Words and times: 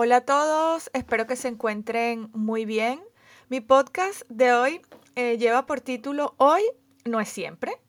Hola 0.00 0.18
a 0.18 0.20
todos, 0.20 0.90
espero 0.92 1.26
que 1.26 1.34
se 1.34 1.48
encuentren 1.48 2.30
muy 2.32 2.64
bien. 2.64 3.00
Mi 3.48 3.60
podcast 3.60 4.22
de 4.28 4.52
hoy 4.52 4.80
eh, 5.16 5.38
lleva 5.38 5.66
por 5.66 5.80
título 5.80 6.36
Hoy 6.36 6.62
no 7.04 7.18
es 7.18 7.28
siempre. 7.28 7.80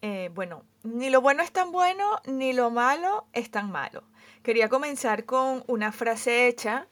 Eh, 0.00 0.30
bueno, 0.32 0.64
ni 0.84 1.10
lo 1.10 1.20
bueno 1.20 1.42
es 1.42 1.52
tan 1.52 1.70
bueno, 1.70 2.18
ni 2.24 2.54
lo 2.54 2.70
malo 2.70 3.26
es 3.34 3.50
tan 3.50 3.70
malo. 3.70 4.04
Quería 4.42 4.70
comenzar 4.70 5.26
con 5.26 5.64
una 5.66 5.92
frase 5.92 6.48
hecha 6.48 6.88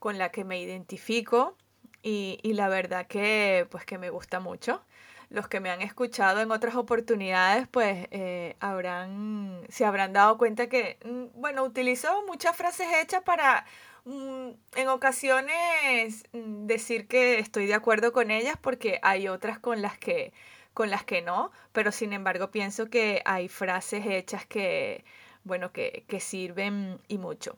con 0.00 0.18
la 0.18 0.28
que 0.28 0.44
me 0.44 0.60
identifico 0.60 1.56
y, 2.02 2.38
la 2.42 2.68
verdad 2.68 3.06
que 3.06 3.66
pues 3.70 3.86
que 3.86 3.96
me 3.96 4.10
gusta 4.10 4.38
mucho 4.38 4.82
los 5.30 5.48
que 5.48 5.58
me 5.58 5.70
han 5.70 5.80
escuchado 5.80 6.42
en 6.42 6.52
otras 6.52 6.76
oportunidades, 6.76 7.66
pues 7.68 8.06
eh, 8.10 8.56
habrán, 8.60 9.62
se 9.70 9.84
habrán 9.86 10.12
dado 10.12 10.36
cuenta 10.38 10.68
que, 10.68 10.98
mm, 11.04 11.40
bueno, 11.40 11.64
utilizo 11.64 12.22
muchas 12.26 12.54
frases 12.54 12.86
hechas 13.00 13.22
para 13.22 13.64
en 14.06 14.88
ocasiones 14.88 16.24
mm, 16.32 16.66
decir 16.66 17.06
que 17.06 17.38
estoy 17.38 17.66
de 17.66 17.74
acuerdo 17.74 18.12
con 18.12 18.30
ellas 18.30 18.56
porque 18.60 19.00
hay 19.02 19.28
otras 19.28 19.58
con 19.58 19.80
las 19.82 19.98
que 19.98 20.32
con 20.74 20.90
las 20.90 21.04
que 21.04 21.22
no, 21.22 21.52
pero 21.72 21.92
sin 21.92 22.12
embargo 22.12 22.50
pienso 22.50 22.90
que 22.90 23.22
hay 23.24 23.48
frases 23.48 24.04
hechas 24.06 24.44
que, 24.44 25.04
bueno, 25.44 25.72
que, 25.72 26.04
que 26.08 26.18
sirven 26.18 27.00
y 27.06 27.18
mucho. 27.18 27.56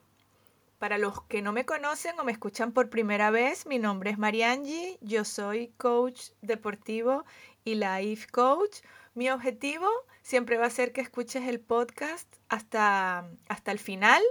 Para 0.78 0.98
los 0.98 1.22
que 1.22 1.40
no 1.40 1.52
me 1.52 1.64
conocen 1.64 2.20
o 2.20 2.24
me 2.24 2.32
escuchan 2.32 2.72
por 2.72 2.90
primera 2.90 3.30
vez, 3.30 3.64
mi 3.64 3.78
nombre 3.78 4.10
es 4.10 4.18
Mariangi, 4.18 4.98
yo 5.00 5.24
soy 5.24 5.68
coach 5.78 6.28
deportivo 6.42 7.24
y 7.64 7.76
Life 7.76 8.28
Coach. 8.30 8.82
Mi 9.14 9.30
objetivo 9.30 9.88
siempre 10.20 10.58
va 10.58 10.66
a 10.66 10.70
ser 10.70 10.92
que 10.92 11.00
escuches 11.00 11.48
el 11.48 11.58
podcast 11.58 12.28
hasta, 12.50 13.26
hasta 13.48 13.72
el 13.72 13.78
final 13.78 14.22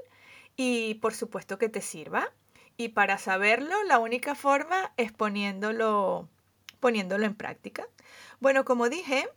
y 0.56 0.96
por 0.96 1.14
supuesto 1.14 1.58
que 1.58 1.70
te 1.70 1.82
sirva. 1.82 2.32
Y 2.78 2.90
para 2.90 3.18
saberlo, 3.18 3.84
la 3.84 4.00
única 4.00 4.36
forma 4.36 4.94
es 4.98 5.12
poniéndolo, 5.12 6.30
poniéndolo 6.80 7.26
en 7.26 7.36
práctica. 7.36 7.88
Bueno, 8.40 8.66
como 8.66 8.90
dije, 8.90 9.30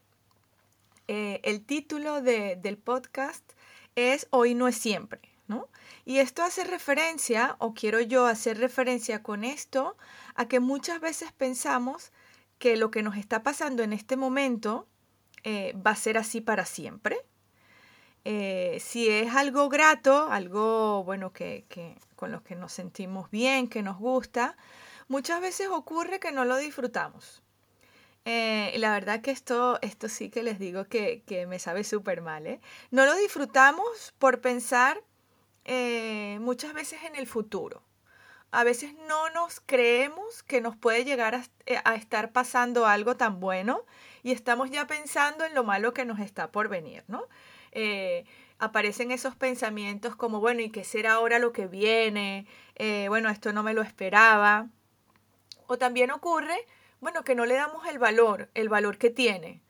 eh, 1.07 1.41
el 1.45 1.65
título 1.65 2.21
del 2.21 2.79
podcast 2.79 3.53
es 3.95 4.27
Hoy 4.31 4.55
no 4.55 4.69
es 4.69 4.77
siempre, 4.77 5.21
¿no? 5.47 5.69
Y 6.05 6.19
esto 6.19 6.43
hace 6.43 6.65
referencia, 6.65 7.57
o 7.59 7.75
quiero 7.75 8.01
yo 8.01 8.27
hacer 8.27 8.59
referencia 8.59 9.23
con 9.23 9.45
esto, 9.45 9.97
a 10.35 10.49
que 10.49 10.61
muchas 10.61 11.01
veces 11.01 11.33
pensamos 11.33 12.13
que 12.59 12.77
lo 12.77 12.91
que 12.91 13.03
nos 13.03 13.17
está 13.17 13.43
pasando 13.43 13.83
en 13.83 13.93
este 13.93 14.17
momento 14.17 14.89
eh, 15.45 15.75
va 15.75 15.93
a 15.93 15.97
ser 15.97 16.19
así 16.19 16.41
para 16.41 16.67
siempre. 16.67 17.25
Eh, 18.31 18.79
si 18.81 19.09
es 19.09 19.35
algo 19.35 19.71
grato, 19.71 20.31
algo 20.31 21.03
bueno 21.03 21.33
que, 21.33 21.65
con 22.15 22.31
lo 22.31 22.45
que 22.45 22.57
nos 22.57 22.75
sentimos 22.75 23.31
bien, 23.31 23.69
que 23.69 23.83
nos 23.83 23.97
gusta, 23.97 24.55
muchas 25.09 25.41
veces 25.41 25.69
ocurre 25.69 26.21
que 26.21 26.31
no 26.31 26.45
lo 26.45 26.59
disfrutamos. 26.59 27.43
Eh, 28.27 28.71
y 28.75 28.79
la 28.81 28.93
verdad 28.93 29.23
que 29.23 29.31
esto, 29.31 29.79
esto 29.81 30.11
sí 30.11 30.29
que 30.29 30.43
les 30.43 30.59
digo 30.59 30.85
que, 30.85 31.23
me 31.49 31.59
sabe 31.59 31.85
súper 31.85 32.21
mal. 32.21 32.61
No 32.91 33.07
lo 33.07 33.15
disfrutamos 33.17 34.13
por 34.19 34.43
pensar 34.43 35.03
muchas 36.41 36.75
veces 36.75 37.03
en 37.05 37.17
el 37.17 37.27
futuro 37.27 37.83
a 38.51 38.65
veces 38.65 38.95
no 39.07 39.29
nos 39.31 39.61
creemos 39.61 40.43
que 40.43 40.63
nos 40.63 40.77
puede 40.77 41.05
llegar 41.05 41.43
eh, 41.67 41.79
a, 41.85 41.95
estar 41.95 42.33
pasando 42.33 42.87
algo 42.87 43.17
tan 43.17 43.41
bueno 43.41 43.85
y 44.23 44.33
estamos 44.33 44.71
ya 44.71 44.87
pensando 44.87 45.45
en 45.45 45.55
lo 45.55 45.65
malo 45.65 45.93
que 45.93 46.07
nos 46.07 46.19
está 46.19 46.51
por 46.51 46.69
venir, 46.69 47.05
¿no? 47.09 47.25
Eh, 47.73 48.25
aparecen 48.59 49.11
esos 49.11 49.37
pensamientos 49.37 50.17
como, 50.17 50.41
bueno, 50.41 50.61
¿y 50.61 50.71
qué 50.71 50.85
será 50.85 51.15
ahora 51.15 51.39
lo 51.39 51.53
que 51.53 51.67
viene? 51.67 52.47
Eh, 52.77 53.07
bueno, 53.09 53.29
esto 53.29 53.53
no 53.53 53.63
me 53.63 53.75
lo 53.75 53.83
esperaba. 53.83 54.69
O 55.67 55.79
también 55.79 56.11
ocurre, 56.11 56.57
bueno, 57.01 57.25
que 57.25 57.35
no 57.35 57.47
le 57.47 57.55
damos 57.55 57.87
el 57.87 57.99
valor, 57.99 58.51
el 58.55 58.69
valor 58.69 58.99
que 58.99 59.11
tiene. 59.11 59.61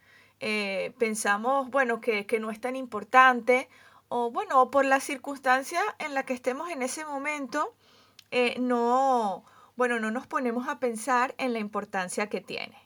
pensamos, 0.98 1.70
bueno, 1.70 2.00
que, 2.00 2.26
que 2.26 2.40
no 2.40 2.50
es 2.50 2.60
tan 2.60 2.76
importante 2.76 3.68
o, 4.08 4.30
bueno, 4.30 4.70
por 4.70 4.84
la 4.84 5.00
circunstancia 5.00 5.80
en 5.98 6.14
la 6.14 6.24
que 6.24 6.32
estemos 6.32 6.70
en 6.70 6.82
ese 6.82 7.04
momento, 7.04 7.74
eh, 8.30 8.56
no, 8.58 9.44
bueno, 9.76 10.00
no 10.00 10.10
nos 10.10 10.26
ponemos 10.26 10.66
a 10.68 10.78
pensar 10.80 11.34
en 11.38 11.52
la 11.52 11.58
importancia 11.58 12.28
que 12.28 12.40
tiene. 12.40 12.76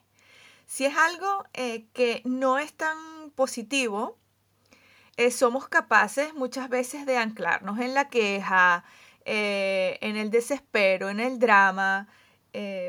Si 0.66 0.84
es 0.84 0.96
algo 0.96 1.44
eh, 1.52 1.86
que 1.92 2.22
no 2.24 2.58
es 2.58 2.72
tan 2.74 3.30
positivo, 3.34 4.18
eh, 5.26 5.30
somos 5.30 5.68
capaces 5.68 6.34
muchas 6.34 6.68
veces 6.68 7.06
de 7.06 7.16
anclarnos 7.16 7.78
en 7.80 7.94
la 7.94 8.08
queja, 8.08 8.84
en 9.24 10.16
el 10.16 10.30
desespero, 10.30 11.08
en 11.08 11.20
el 11.20 11.38
drama, 11.38 12.08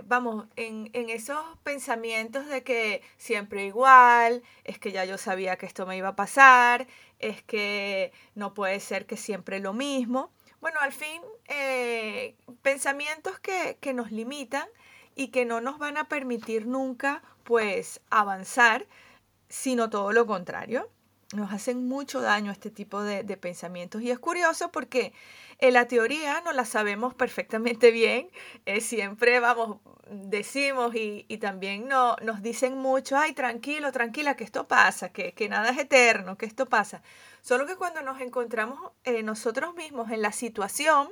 vamos, 0.06 0.48
en, 0.56 0.90
esos 0.94 1.40
pensamientos 1.64 2.48
de 2.48 2.64
que 2.64 3.02
siempre 3.18 3.66
igual, 3.66 4.42
es 4.64 4.80
que 4.80 4.92
ya 4.92 5.06
yo 5.06 5.18
sabía 5.18 5.58
que 5.58 5.66
esto 5.68 5.86
me 5.86 5.98
iba 5.98 6.10
a 6.10 6.16
pasar, 6.16 6.88
es 7.20 7.42
que 7.44 8.12
no 8.36 8.54
puede 8.54 8.80
ser 8.80 9.06
que 9.06 9.18
siempre 9.18 9.60
lo 9.60 9.74
mismo. 9.74 10.32
Bueno, 10.62 10.80
al 10.82 10.94
fin, 10.94 11.22
eh, 11.48 12.36
pensamientos 12.62 13.40
que, 13.40 13.78
que 13.82 13.94
nos 13.94 14.12
limitan 14.12 14.68
y 15.16 15.28
que 15.30 15.46
no 15.46 15.62
nos 15.62 15.78
van 15.78 15.98
a 15.98 16.08
permitir 16.08 16.68
nunca, 16.68 17.22
pues, 17.44 18.02
avanzar, 18.10 18.88
sino 19.50 19.90
todo 19.90 20.12
lo 20.12 20.26
contrario. 20.26 20.90
Nos 21.34 21.52
hacen 21.52 21.88
mucho 21.88 22.22
daño 22.22 22.52
este 22.52 22.70
tipo 22.70 23.02
de, 23.04 23.24
de 23.24 23.38
pensamientos. 23.38 24.02
Y 24.02 24.12
es 24.12 24.20
curioso 24.20 24.72
porque 24.72 25.14
en 25.60 25.74
la 25.74 25.88
teoría 25.88 26.42
no 26.42 26.52
la 26.52 26.66
sabemos 26.66 27.14
perfectamente 27.14 27.92
bien. 27.92 28.30
Eh, 28.66 28.82
siempre, 28.82 29.40
vamos, 29.40 29.78
decimos 30.10 30.96
y, 30.96 31.26
y, 31.28 31.38
también 31.38 31.88
no, 31.88 32.16
nos 32.22 32.42
dicen 32.42 32.78
mucho, 32.78 33.18
ay, 33.18 33.34
tranquilo, 33.34 33.92
tranquila, 33.92 34.36
que 34.36 34.44
esto 34.44 34.68
pasa, 34.68 35.10
que, 35.10 35.34
que 35.34 35.50
nada 35.50 35.70
es 35.70 35.78
eterno, 35.78 36.38
que 36.38 36.46
esto 36.46 36.68
pasa. 36.68 37.02
Solo 37.42 37.66
que 37.66 37.76
cuando 37.76 38.02
nos 38.02 38.22
encontramos 38.22 38.80
eh, 39.04 39.24
nosotros 39.24 39.76
mismos 39.76 40.12
en 40.12 40.22
la 40.22 40.32
situación, 40.32 41.10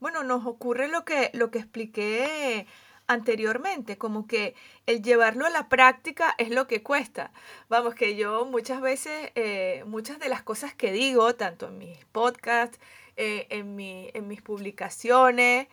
bueno, 0.00 0.22
nos 0.22 0.46
ocurre 0.46 0.88
lo 0.88 1.04
que, 1.04 1.30
lo 1.32 1.50
que 1.50 1.58
expliqué 1.58 2.66
anteriormente, 3.06 3.98
como 3.98 4.26
que 4.26 4.54
el 4.86 5.02
llevarlo 5.02 5.46
a 5.46 5.50
la 5.50 5.68
práctica 5.68 6.34
es 6.38 6.50
lo 6.50 6.66
que 6.66 6.82
cuesta. 6.82 7.32
Vamos, 7.68 7.94
que 7.94 8.16
yo 8.16 8.44
muchas 8.46 8.80
veces, 8.80 9.30
eh, 9.34 9.84
muchas 9.86 10.18
de 10.18 10.28
las 10.28 10.42
cosas 10.42 10.74
que 10.74 10.92
digo, 10.92 11.34
tanto 11.34 11.68
en 11.68 11.78
mis 11.78 12.04
podcasts, 12.06 12.78
eh, 13.16 13.46
en, 13.50 13.76
mi, 13.76 14.10
en 14.14 14.28
mis 14.28 14.42
publicaciones, 14.42 15.68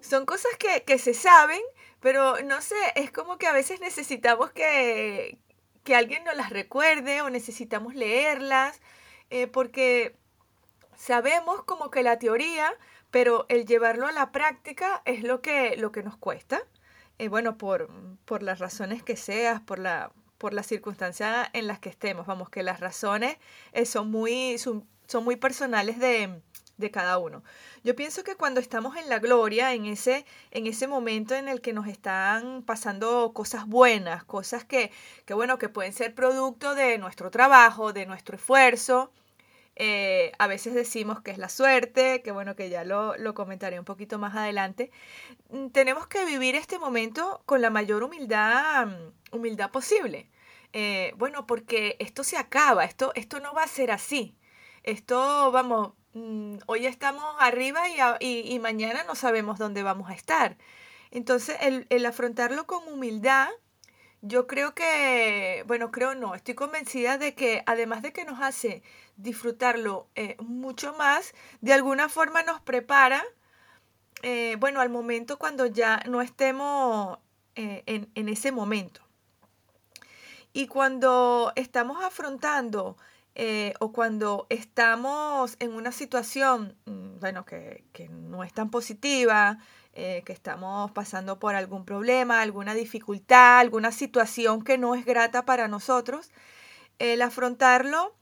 son 0.00 0.26
cosas 0.26 0.52
que, 0.58 0.84
que 0.84 0.98
se 0.98 1.14
saben, 1.14 1.60
pero 2.00 2.42
no 2.42 2.60
sé, 2.60 2.76
es 2.94 3.10
como 3.10 3.38
que 3.38 3.46
a 3.46 3.52
veces 3.52 3.80
necesitamos 3.80 4.52
que, 4.52 5.38
que 5.86 5.94
alguien 5.94 6.24
nos 6.24 6.36
las 6.36 6.50
recuerde 6.50 7.22
o 7.22 7.30
necesitamos 7.30 7.94
leerlas, 7.94 8.80
eh, 9.30 9.46
porque 9.46 10.14
sabemos 10.96 11.62
como 11.64 11.90
que 11.90 12.02
la 12.02 12.18
teoría, 12.18 12.72
pero 13.16 13.46
el 13.48 13.64
llevarlo 13.64 14.06
a 14.06 14.12
la 14.12 14.30
práctica 14.30 15.00
es 15.06 15.22
lo 15.22 15.40
que, 15.40 15.78
lo 15.78 15.90
que 15.90 16.02
nos 16.02 16.18
cuesta. 16.18 16.60
Eh, 17.16 17.28
bueno, 17.28 17.56
por, 17.56 17.88
por, 18.26 18.42
las 18.42 18.58
razones 18.58 19.02
que 19.02 19.16
seas, 19.16 19.62
por 19.62 19.78
la, 19.78 20.12
por 20.36 20.52
la 20.52 20.62
circunstancia 20.62 21.48
en 21.54 21.66
las 21.66 21.78
que 21.78 21.88
estemos. 21.88 22.26
Vamos, 22.26 22.50
que 22.50 22.62
las 22.62 22.78
razones 22.78 23.38
eh, 23.72 23.86
son, 23.86 24.10
muy, 24.10 24.58
son, 24.58 24.86
son 25.06 25.24
muy 25.24 25.36
personales 25.36 25.98
de, 25.98 26.42
de 26.76 26.90
cada 26.90 27.16
uno. 27.16 27.42
Yo 27.84 27.96
pienso 27.96 28.22
que 28.22 28.34
cuando 28.34 28.60
estamos 28.60 28.98
en 28.98 29.08
la 29.08 29.18
gloria, 29.18 29.72
en 29.72 29.86
ese, 29.86 30.26
en 30.50 30.66
ese 30.66 30.86
momento 30.86 31.34
en 31.34 31.48
el 31.48 31.62
que 31.62 31.72
nos 31.72 31.86
están 31.86 32.64
pasando 32.64 33.32
cosas 33.32 33.66
buenas, 33.66 34.24
cosas 34.24 34.66
que, 34.66 34.92
que 35.24 35.32
bueno, 35.32 35.56
que 35.56 35.70
pueden 35.70 35.94
ser 35.94 36.14
producto 36.14 36.74
de 36.74 36.98
nuestro 36.98 37.30
trabajo, 37.30 37.94
de 37.94 38.04
nuestro 38.04 38.36
esfuerzo, 38.36 39.10
eh, 39.76 40.32
a 40.38 40.46
veces 40.46 40.74
decimos 40.74 41.20
que 41.22 41.30
es 41.30 41.38
la 41.38 41.48
suerte, 41.48 42.22
que 42.22 42.32
bueno, 42.32 42.56
que 42.56 42.70
ya 42.70 42.84
lo, 42.84 43.16
lo 43.16 43.34
comentaré 43.34 43.78
un 43.78 43.84
poquito 43.84 44.18
más 44.18 44.34
adelante. 44.36 44.90
Mm, 45.50 45.68
tenemos 45.68 46.06
que 46.08 46.24
vivir 46.24 46.54
este 46.56 46.78
momento 46.78 47.42
con 47.46 47.62
la 47.62 47.70
mayor 47.70 48.02
humildad, 48.02 48.86
mm, 48.86 49.36
humildad 49.36 49.70
posible. 49.70 50.30
Eh, 50.72 51.12
bueno, 51.16 51.46
porque 51.46 51.96
esto 52.00 52.24
se 52.24 52.36
acaba, 52.36 52.84
esto, 52.84 53.12
esto 53.14 53.40
no 53.40 53.54
va 53.54 53.62
a 53.64 53.68
ser 53.68 53.90
así. 53.92 54.36
Esto, 54.82 55.50
vamos, 55.52 55.92
Mm, 56.16 56.60
hoy 56.64 56.86
estamos 56.86 57.22
arriba 57.40 57.82
y, 58.20 58.58
mañana 58.58 59.04
no 59.04 59.14
sabemos 59.14 59.58
dónde 59.58 59.82
vamos 59.82 60.08
a 60.08 60.14
estar. 60.14 60.56
Entonces, 61.10 61.58
el, 61.60 62.06
afrontarlo 62.06 62.66
con 62.66 62.88
humildad, 62.88 63.48
yo 64.26 64.46
creo 64.46 64.74
que, 64.74 65.64
bueno, 65.66 65.90
creo 65.90 66.14
no, 66.14 66.34
estoy 66.34 66.54
convencida 66.54 67.18
de 67.18 67.34
que 67.34 67.62
además 67.66 68.02
de 68.02 68.12
que 68.12 68.24
nos 68.24 68.40
hace 68.40 68.82
disfrutarlo 69.16 70.08
eh, 70.14 70.36
mucho 70.40 70.94
más, 70.94 71.32
de 71.60 71.72
alguna 71.72 72.08
forma 72.08 72.42
nos 72.42 72.60
prepara, 72.60 73.22
eh, 74.22 74.56
bueno, 74.58 74.80
al 74.80 74.90
momento 74.90 75.38
cuando 75.38 75.66
ya 75.66 76.02
no 76.08 76.22
estemos 76.22 77.18
eh, 77.54 77.82
en, 77.86 78.10
en 78.14 78.28
ese 78.28 78.52
momento. 78.52 79.00
Y 80.52 80.66
cuando 80.66 81.52
estamos 81.54 82.02
afrontando 82.02 82.96
o 83.80 83.92
cuando 83.92 84.46
estamos 84.48 85.56
en 85.58 85.74
una 85.74 85.92
situación, 85.92 86.74
mm, 86.86 87.18
bueno, 87.20 87.44
que, 87.44 87.84
no 88.10 88.42
es 88.42 88.54
tan 88.54 88.70
positiva, 88.70 89.58
eh, 89.96 90.22
que 90.24 90.32
estamos 90.32 90.92
pasando 90.92 91.40
por 91.40 91.56
algún 91.56 91.84
problema, 91.84 92.40
alguna 92.40 92.74
dificultad, 92.74 93.58
alguna 93.58 93.90
situación 93.90 94.62
que 94.62 94.78
no 94.78 94.94
es 94.94 95.04
grata 95.04 95.44
para 95.44 95.66
nosotros, 95.66 96.30
el 96.98 97.22
afrontarlo 97.22 98.14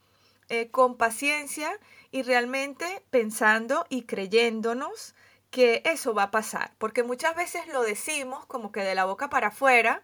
con 0.69 0.95
paciencia 0.95 1.71
y 2.11 2.21
realmente 2.21 3.03
pensando 3.09 3.87
y 3.89 4.03
creyéndonos 4.03 5.15
que 5.55 5.81
eso 5.85 6.13
va 6.13 6.23
a 6.23 6.31
pasar, 6.31 6.73
porque 6.77 7.01
muchas 7.01 7.33
veces 7.33 7.65
lo 7.67 7.81
decimos 7.81 8.45
como 8.45 8.73
que 8.73 8.81
de 8.81 8.93
la 8.93 9.05
boca 9.05 9.29
para 9.29 9.47
afuera, 9.47 10.03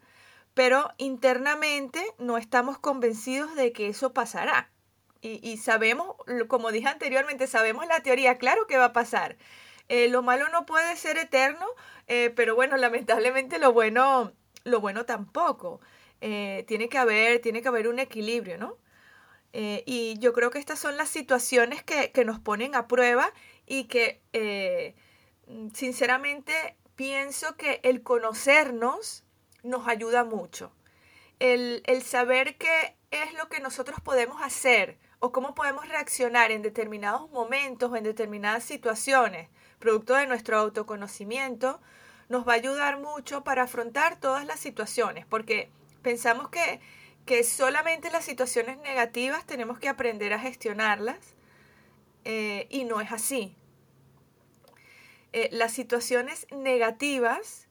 pero 0.53 0.91
internamente 0.97 2.01
no 2.19 2.37
estamos 2.37 2.79
convencidos 2.79 3.53
de 3.55 3.73
que 3.73 3.89
eso 3.89 4.13
pasará. 4.13 4.69
Y, 5.23 5.57
sabemos, 5.57 6.15
como 6.47 6.71
dije 6.71 6.87
anteriormente, 6.87 7.47
sabemos 7.47 7.85
la 7.85 7.99
teoría, 7.99 8.37
claro 8.37 8.65
que 8.65 8.77
va 8.77 8.85
a 8.85 8.93
pasar. 8.93 9.37
Eh, 9.91 10.07
lo 10.07 10.21
malo 10.21 10.47
no 10.47 10.65
puede 10.65 10.95
ser 10.95 11.17
eterno, 11.17 11.65
eh, 12.07 12.31
pero 12.33 12.55
bueno, 12.55 12.77
lamentablemente 12.77 13.59
lo 13.59 13.73
bueno, 13.73 14.31
lo 14.63 14.79
bueno 14.79 15.05
tampoco. 15.05 15.81
Eh, 16.21 16.63
tiene 16.65 16.87
que 16.87 16.97
haber, 16.97 17.41
tiene 17.41 17.61
que 17.61 17.67
haber 17.67 17.89
un 17.89 17.99
equilibrio, 17.99 18.57
¿no? 18.57 18.77
y 19.53 20.17
yo 20.19 20.31
creo 20.31 20.49
que 20.49 20.59
estas 20.59 20.79
son 20.79 20.95
las 20.95 21.09
situaciones 21.09 21.83
que, 21.83 22.13
que 22.13 22.23
nos 22.23 22.39
ponen 22.39 22.73
a 22.73 22.87
prueba 22.87 23.33
y 23.65 23.83
que 23.89 24.21
sinceramente 25.73 26.77
pienso 26.95 27.57
que 27.57 27.81
el 27.83 28.01
conocernos 28.01 29.25
nos 29.61 29.89
ayuda 29.89 30.23
mucho. 30.23 30.71
El, 31.39 31.83
saber 32.01 32.57
qué 32.57 32.95
es 33.11 33.33
lo 33.33 33.49
que 33.49 33.59
nosotros 33.59 33.99
podemos 33.99 34.41
hacer 34.41 34.97
o 35.21 35.31
cómo 35.31 35.53
podemos 35.53 35.87
reaccionar 35.87 36.51
en 36.51 36.63
determinados 36.63 37.29
momentos 37.29 37.91
o 37.91 37.95
en 37.95 38.03
determinadas 38.03 38.63
situaciones, 38.63 39.49
producto 39.77 40.15
de 40.15 40.25
nuestro 40.25 40.57
autoconocimiento, 40.57 41.79
nos 42.27 42.45
va 42.47 42.53
a 42.53 42.55
ayudar 42.55 42.99
mucho 42.99 43.43
para 43.43 43.63
afrontar 43.63 44.19
todas 44.19 44.47
las 44.47 44.59
situaciones, 44.59 45.27
porque 45.27 45.69
pensamos 46.01 46.49
que, 46.49 46.79
que 47.27 47.43
solamente 47.43 48.09
las 48.09 48.25
situaciones 48.25 48.79
negativas 48.79 49.45
tenemos 49.45 49.77
que 49.77 49.89
aprender 49.89 50.33
a 50.33 50.39
gestionarlas 50.39 51.35
eh, 52.25 52.65
y 52.71 52.83
no 52.85 52.99
es 52.99 53.11
así. 53.11 53.55
Eh, 55.33 55.49
las 55.51 55.71
situaciones 55.71 56.47
negativas 56.51 57.67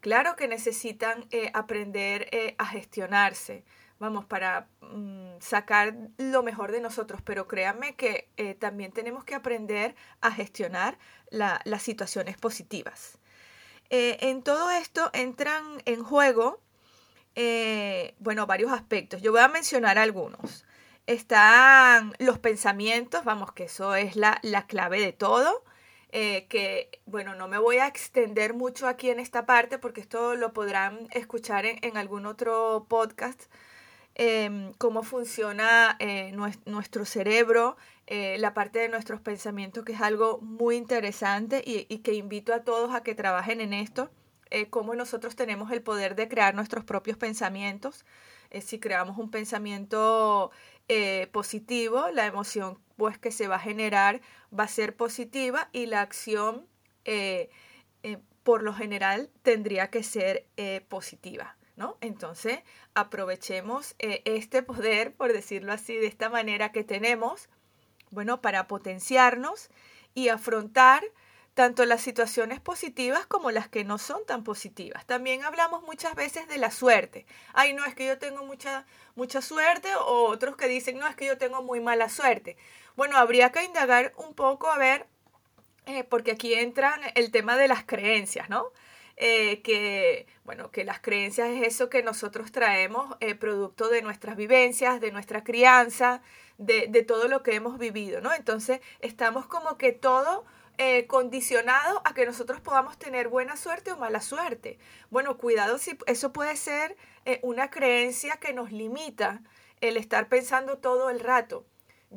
Claro 0.00 0.34
que 0.34 0.48
necesitan 0.48 1.28
eh, 1.30 1.52
aprender 1.54 2.28
a 2.58 2.66
gestionarse, 2.66 3.62
vamos, 4.02 4.26
para 4.26 4.68
mm, 4.82 5.40
sacar 5.40 5.94
lo 6.18 6.42
mejor 6.42 6.72
de 6.72 6.80
nosotros, 6.80 7.22
pero 7.22 7.48
créanme 7.48 7.94
que 7.94 8.28
eh, 8.36 8.54
también 8.54 8.92
tenemos 8.92 9.24
que 9.24 9.34
aprender 9.34 9.94
a 10.20 10.30
gestionar 10.30 10.98
las 11.30 11.82
situaciones 11.82 12.36
positivas. 12.36 13.18
en 13.88 14.42
todo 14.42 14.70
esto 14.70 15.10
entran 15.14 15.64
en 15.86 16.02
juego, 16.04 16.60
bueno, 18.18 18.46
varios 18.46 18.70
aspectos. 18.72 19.22
Yo 19.22 19.32
voy 19.32 19.40
a 19.40 19.48
mencionar 19.48 19.96
algunos. 19.98 20.66
Están 21.06 22.12
los 22.18 22.38
pensamientos, 22.38 23.24
vamos, 23.24 23.52
que 23.52 23.64
eso 23.64 23.94
es 23.94 24.16
la, 24.16 24.38
la 24.42 24.66
clave 24.66 25.00
de 25.00 25.12
todo. 25.12 25.62
Eh, 26.14 26.46
que, 26.48 27.00
bueno, 27.06 27.34
no 27.34 27.48
me 27.48 27.56
voy 27.56 27.78
a 27.78 27.86
extender 27.86 28.52
mucho 28.52 28.86
aquí 28.86 29.08
en 29.08 29.18
esta 29.18 29.46
parte 29.46 29.78
porque 29.78 30.02
esto 30.02 30.36
lo 30.36 30.52
podrán 30.52 31.08
escuchar 31.12 31.64
en, 31.64 31.96
algún 31.96 32.26
otro 32.26 32.84
podcast, 32.86 33.44
em, 34.14 34.72
cómo 34.74 35.02
funciona 35.02 35.96
eh, 35.98 36.32
nuestro 36.66 37.04
cerebro, 37.04 37.76
eh, 38.06 38.36
la 38.38 38.54
parte 38.54 38.80
de 38.80 38.88
nuestros 38.88 39.20
pensamientos, 39.20 39.84
que 39.84 39.92
es 39.92 40.00
algo 40.00 40.38
muy 40.42 40.76
interesante 40.76 41.62
y, 41.64 41.86
y 41.88 41.98
que 41.98 42.14
invito 42.14 42.52
a 42.54 42.64
todos 42.64 42.94
a 42.94 43.02
que 43.02 43.14
trabajen 43.14 43.60
en 43.60 43.72
esto, 43.72 44.10
cómo 44.68 44.94
nosotros 44.94 45.34
tenemos 45.34 45.72
el 45.72 45.80
poder 45.80 46.14
de 46.14 46.28
crear 46.28 46.54
nuestros 46.54 46.84
propios 46.84 47.16
pensamientos. 47.16 48.04
si 48.60 48.78
creamos 48.78 49.16
un 49.16 49.30
pensamiento 49.30 50.50
positivo, 51.32 52.10
la 52.12 52.26
emoción 52.26 52.78
pues 52.96 53.18
que 53.18 53.32
se 53.32 53.48
va 53.48 53.56
a 53.56 53.58
generar 53.58 54.20
va 54.56 54.64
a 54.64 54.68
ser 54.68 54.94
positiva 54.94 55.68
y 55.72 55.86
la 55.86 56.02
acción 56.02 56.66
eh, 57.04 57.50
eh, 58.02 58.18
por 58.42 58.62
lo 58.62 58.72
general 58.72 59.30
tendría 59.42 59.90
que 59.90 60.02
ser 60.02 60.46
eh, 60.56 60.84
positiva. 60.88 61.56
¿No? 61.76 61.96
Entonces 62.00 62.60
aprovechemos 62.94 63.94
este 63.98 64.62
poder, 64.62 65.14
por 65.14 65.32
decirlo 65.32 65.72
así, 65.72 65.96
de 65.96 66.06
esta 66.06 66.28
manera 66.28 66.72
que 66.72 66.84
tenemos, 66.84 67.48
bueno, 68.10 68.40
para 68.40 68.66
potenciarnos 68.68 69.70
y 70.14 70.28
afrontar 70.28 71.02
tanto 71.54 71.84
las 71.84 72.00
situaciones 72.00 72.60
positivas 72.60 73.26
como 73.26 73.50
las 73.50 73.68
que 73.68 73.84
no 73.84 73.98
son 73.98 74.24
tan 74.24 74.42
positivas. 74.42 75.04
También 75.06 75.44
hablamos 75.44 75.82
muchas 75.82 76.14
veces 76.14 76.48
de 76.48 76.56
la 76.58 76.70
suerte. 76.70 77.26
Ay, 77.52 77.74
no, 77.74 77.84
es 77.84 77.94
que 77.94 78.06
yo 78.06 78.18
tengo 78.18 78.44
mucha, 78.44 78.86
mucha 79.14 79.42
suerte, 79.42 79.94
o 79.94 80.28
otros 80.28 80.56
que 80.56 80.66
dicen, 80.68 80.98
no, 80.98 81.06
es 81.06 81.14
que 81.14 81.26
yo 81.26 81.36
tengo 81.36 81.62
muy 81.62 81.80
mala 81.80 82.08
suerte. 82.08 82.56
Bueno, 82.96 83.16
habría 83.18 83.52
que 83.52 83.64
indagar 83.64 84.12
un 84.16 84.34
poco 84.34 84.68
a 84.68 84.78
ver, 84.78 85.06
eh, 85.86 86.04
porque 86.04 86.32
aquí 86.32 86.54
entra 86.54 86.98
el 87.14 87.30
tema 87.30 87.56
de 87.56 87.68
las 87.68 87.84
creencias, 87.84 88.48
¿no? 88.48 88.72
Eh, 89.16 89.62
que, 89.62 90.26
bueno, 90.44 90.70
que 90.70 90.84
las 90.84 91.00
creencias 91.00 91.50
es 91.50 91.66
eso 91.66 91.90
que 91.90 92.02
nosotros 92.02 92.50
traemos 92.50 93.16
eh, 93.20 93.34
producto 93.34 93.88
de 93.88 94.02
nuestras 94.02 94.36
vivencias, 94.36 95.00
de 95.00 95.12
nuestra 95.12 95.44
crianza, 95.44 96.22
de, 96.58 96.86
de, 96.88 97.02
todo 97.02 97.28
lo 97.28 97.42
que 97.42 97.54
hemos 97.54 97.78
vivido, 97.78 98.20
¿no? 98.20 98.32
Entonces, 98.32 98.80
estamos 99.00 99.46
como 99.46 99.76
que 99.76 99.92
todo 99.92 100.44
condicionado 101.06 102.02
a 102.04 102.12
que 102.12 102.26
nosotros 102.26 102.60
podamos 102.60 102.98
tener 102.98 103.28
buena 103.28 103.56
suerte 103.56 103.92
o 103.92 103.96
mala 103.96 104.20
suerte. 104.20 104.78
Bueno, 105.10 105.38
cuidado 105.38 105.78
si 105.78 105.96
eso 106.06 106.32
puede 106.32 106.56
ser 106.56 106.96
una 107.42 107.70
creencia 107.70 108.38
que 108.38 108.52
nos 108.52 108.72
limita 108.72 109.42
el 109.80 109.96
estar 109.96 110.28
pensando 110.28 110.78
todo 110.78 111.08
el 111.08 111.20
rato 111.20 111.64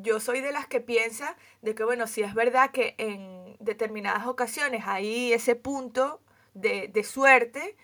yo 0.02 0.20
soy 0.20 0.42
de 0.42 0.52
las 0.52 0.68
que 0.68 0.82
piensa 0.82 1.36
de 1.62 1.76
que, 1.76 1.84
bueno, 1.84 2.08
si 2.08 2.22
es 2.22 2.34
verdad 2.34 2.72
que 2.72 2.96
en 2.98 3.56
determinadas 3.60 4.28
ocasiones 4.28 4.84
hay 4.86 5.34
ese 5.34 5.56
punto 5.56 6.22
de, 6.56 7.04
suerte, 7.04 7.76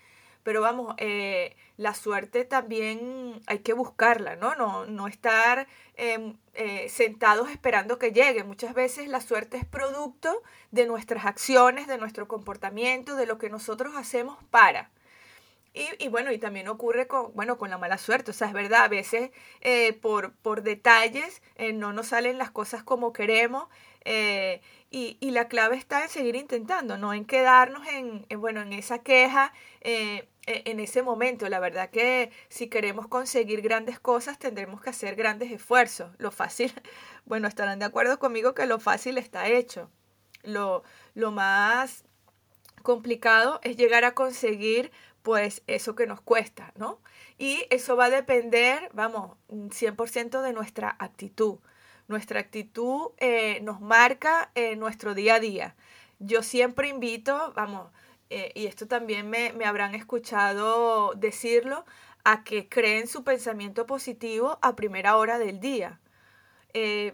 pero 0.43 0.61
vamos, 0.61 0.95
eh, 0.97 1.55
la 1.77 1.93
suerte 1.93 2.45
también 2.45 3.41
hay 3.47 3.59
que 3.59 3.73
buscarla, 3.73 4.35
¿no? 4.35 4.55
No, 4.55 4.85
no 4.87 5.07
estar 5.07 5.67
em, 5.95 6.37
eh, 6.53 6.89
sentados 6.89 7.49
esperando 7.51 7.99
que 7.99 8.11
llegue. 8.11 8.43
Muchas 8.43 8.73
veces 8.73 9.07
la 9.07 9.21
suerte 9.21 9.57
es 9.57 9.65
producto 9.65 10.41
de 10.71 10.87
nuestras 10.87 11.25
acciones, 11.25 11.87
de 11.87 11.97
nuestro 11.97 12.27
comportamiento, 12.27 13.15
de 13.15 13.27
lo 13.27 13.37
que 13.37 13.49
nosotros 13.49 13.93
hacemos 13.95 14.37
para. 14.49 14.89
Y, 15.73 16.09
bueno, 16.09 16.33
y 16.33 16.37
también 16.37 16.67
ocurre 16.67 17.07
con, 17.07 17.33
bueno, 17.33 17.57
con 17.57 17.69
la 17.69 17.77
mala 17.77 17.97
suerte, 17.97 18.31
o 18.31 18.33
sea, 18.33 18.47
es 18.47 18.53
verdad, 18.53 18.83
a 18.83 18.87
veces 18.89 19.31
eh, 19.61 19.93
por, 19.93 20.33
por 20.33 20.63
detalles 20.63 21.41
eh, 21.55 21.71
no 21.71 21.93
nos 21.93 22.07
salen 22.07 22.37
las 22.37 22.51
cosas 22.51 22.83
como 22.83 23.13
queremos 23.13 23.69
eh, 24.05 24.61
y, 24.89 25.31
la 25.31 25.47
clave 25.47 25.77
está 25.77 26.03
en 26.03 26.09
seguir 26.09 26.35
intentando, 26.35 26.97
no 26.97 27.13
en 27.13 27.25
quedarnos 27.25 27.87
en, 27.87 28.25
bueno, 28.39 28.61
en 28.61 28.73
esa 28.73 28.99
queja 28.99 29.53
e, 29.81 30.27
en 30.45 30.79
ese 30.79 31.01
momento. 31.01 31.47
La 31.47 31.59
verdad 31.59 31.89
que 31.89 32.31
si 32.49 32.67
queremos 32.67 33.07
conseguir 33.07 33.61
grandes 33.61 33.99
cosas 33.99 34.37
tendremos 34.37 34.81
que 34.81 34.89
hacer 34.89 35.15
grandes 35.15 35.51
esfuerzos. 35.51 36.11
Lo 36.17 36.31
fácil, 36.31 36.73
bueno, 37.25 37.47
estarán 37.47 37.79
de 37.79 37.85
acuerdo 37.85 38.19
conmigo 38.19 38.53
que 38.53 38.65
lo 38.65 38.79
fácil 38.79 39.17
está 39.17 39.47
hecho. 39.47 39.89
Lo, 40.43 40.83
lo 41.13 41.31
más 41.31 42.03
complicado 42.83 43.59
es 43.63 43.77
llegar 43.77 44.03
a 44.05 44.15
conseguir 44.15 44.91
pues 45.21 45.61
eso 45.67 45.95
que 45.95 46.07
nos 46.07 46.19
cuesta, 46.21 46.73
¿no? 46.75 46.99
Y 47.37 47.65
eso 47.69 47.95
va 47.95 48.05
a 48.05 48.09
depender, 48.09 48.89
vamos, 48.93 49.37
100% 49.49 50.41
de 50.41 50.53
nuestra 50.53 50.95
actitud. 50.99 51.59
Nuestra 52.07 52.39
actitud 52.39 53.11
eh, 53.17 53.59
nos 53.61 53.81
marca 53.81 54.51
eh, 54.55 54.75
nuestro 54.75 55.13
día 55.13 55.35
a 55.35 55.39
día. 55.39 55.75
Yo 56.19 56.43
siempre 56.43 56.89
invito, 56.89 57.53
vamos, 57.55 57.91
eh, 58.29 58.51
y 58.55 58.67
esto 58.67 58.87
también 58.87 59.29
me, 59.29 59.53
me, 59.53 59.65
habrán 59.65 59.95
escuchado 59.95 61.13
decirlo, 61.15 61.85
a 62.23 62.43
que 62.43 62.69
creen 62.69 63.07
su 63.07 63.23
pensamiento 63.23 63.85
positivo 63.87 64.59
a 64.61 64.75
primera 64.75 65.17
hora 65.17 65.39
del 65.39 65.59
día. 65.59 65.99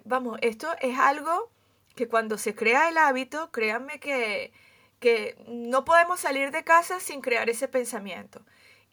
vamos, 0.03 0.38
esto 0.41 0.67
es 0.82 1.00
algo 1.00 1.50
que 1.96 2.08
cuando 2.08 2.38
se 2.38 2.53
crea 2.53 2.89
el 2.89 2.98
hábito, 2.98 3.50
créanme 3.51 4.00
que 4.00 4.51
que 5.00 5.36
no 5.48 5.86
podemos 5.86 6.20
salir 6.20 6.51
de 6.51 6.63
casa 6.63 7.00
sin 7.00 7.22
crear 7.22 7.50
ese 7.50 7.67
pensamiento. 7.67 8.41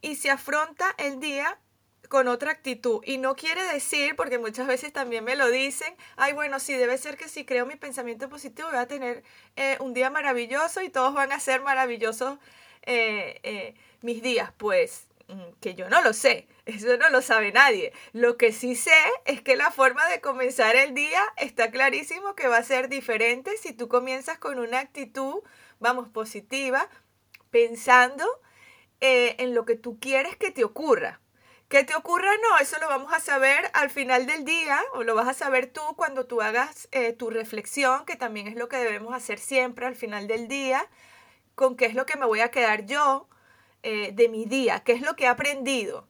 Y 0.03 0.17
se 0.17 0.31
afronta 0.31 0.95
el 0.99 1.19
día 1.19 1.59
con 2.15 2.29
otra 2.29 2.53
actitud. 2.53 3.01
Y 3.05 3.19
no 3.19 3.35
quiere 3.35 3.65
decir, 3.73 4.15
porque 4.15 4.39
muchas 4.39 4.69
veces 4.69 4.93
también 4.93 5.25
me 5.25 5.35
lo 5.35 5.51
dicen, 5.51 5.97
ay, 6.15 6.33
bueno, 6.33 6.61
sí, 6.61 6.73
debe 6.75 6.97
ser 6.97 7.17
que 7.17 7.29
si 7.29 7.45
creo 7.45 7.67
mi 7.67 7.75
pensamiento 7.75 8.29
positivo 8.29 8.69
voy 8.69 8.79
a 8.79 8.87
tener 8.87 9.25
eh, 9.57 9.77
un 9.81 9.95
día 9.95 10.11
maravilloso 10.11 10.81
y 10.81 10.91
todos 10.91 11.13
van 11.13 11.33
a 11.33 11.41
ser 11.41 11.63
maravillosos 11.63 12.39
eh, 12.83 13.41
eh, 13.43 13.75
mis 14.03 14.23
días. 14.23 14.53
Pues 14.59 15.09
mm, 15.27 15.55
que 15.61 15.75
yo 15.75 15.91
no 15.91 16.03
lo 16.03 16.13
sé, 16.13 16.47
eso 16.67 16.97
no 16.99 17.11
lo 17.11 17.21
sabe 17.21 17.51
nadie. 17.51 17.93
Lo 18.13 18.37
que 18.37 18.53
sí 18.53 18.77
sé 18.77 18.95
es 19.25 19.43
que 19.43 19.57
la 19.57 19.73
forma 19.73 20.07
de 20.07 20.21
comenzar 20.21 20.77
el 20.77 20.95
día 20.95 21.21
está 21.37 21.73
clarísimo 21.73 22.37
que 22.37 22.47
va 22.47 22.59
a 22.59 22.63
ser 22.63 22.89
diferente 22.89 23.57
si 23.57 23.73
tú 23.73 23.89
comienzas 23.89 24.39
con 24.39 24.61
una 24.61 24.79
actitud, 24.79 25.43
vamos, 25.81 26.09
positiva, 26.11 26.89
pensando 27.51 28.25
en 29.01 29.53
lo 29.53 29.65
que 29.65 29.75
tú 29.75 29.99
quieres 29.99 30.37
que 30.37 30.53
te 30.53 30.63
ocurra. 30.63 31.21
¿Qué 31.75 31.83
te 31.83 31.97
ocurra? 31.97 32.31
No, 32.41 32.59
eso 32.59 32.79
lo 32.79 32.87
vamos 32.87 33.13
a 33.13 33.19
saber 33.19 33.69
al 33.73 33.91
final 33.91 34.27
del 34.27 34.45
día 34.45 34.81
o 34.93 35.03
lo 35.03 35.17
vas 35.17 35.27
a 35.27 35.35
saber 35.35 35.67
tú 35.67 35.81
cuando 35.97 36.25
tú 36.25 36.41
hagas 36.41 36.87
eh, 36.93 37.13
tu 37.13 37.31
reflexión, 37.31 38.05
que 38.05 38.15
también 38.15 38.47
es 38.47 38.55
lo 38.55 38.69
que 38.69 38.77
debemos 38.77 39.13
hacer 39.13 39.41
siempre 39.41 39.85
al 39.85 39.97
final 39.97 40.29
del 40.29 40.47
día, 40.47 40.89
con 41.57 41.77
qué 41.77 41.87
es 41.87 41.95
lo 41.95 42.07
que 42.07 42.17
me 42.17 42.27
voy 42.27 42.39
a 42.39 42.53
quedar 42.53 42.87
yo 42.87 43.29
eh, 43.83 44.13
de 44.13 44.29
mi 44.29 44.45
día, 44.45 44.85
qué 44.85 44.93
es 44.93 45.01
lo 45.01 45.17
que 45.17 45.25
he 45.25 45.27
aprendido. 45.27 46.07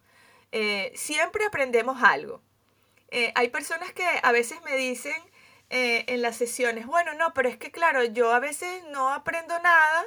Eh, 0.52 0.92
siempre 0.96 1.46
aprendemos 1.46 2.02
algo. 2.02 2.42
hay 3.34 3.48
personas 3.48 3.90
que 3.94 4.04
a 4.22 4.32
veces 4.32 4.60
me 4.66 4.76
dicen 4.76 5.16
en 5.70 6.20
las 6.20 6.36
sesiones, 6.36 6.86
bueno, 6.86 7.14
no, 7.14 7.32
pero 7.32 7.48
es 7.48 7.56
que 7.56 7.70
claro, 7.70 8.04
yo 8.04 8.32
a 8.32 8.38
veces 8.38 8.84
no 8.90 9.14
aprendo 9.14 9.58
nada 9.60 10.04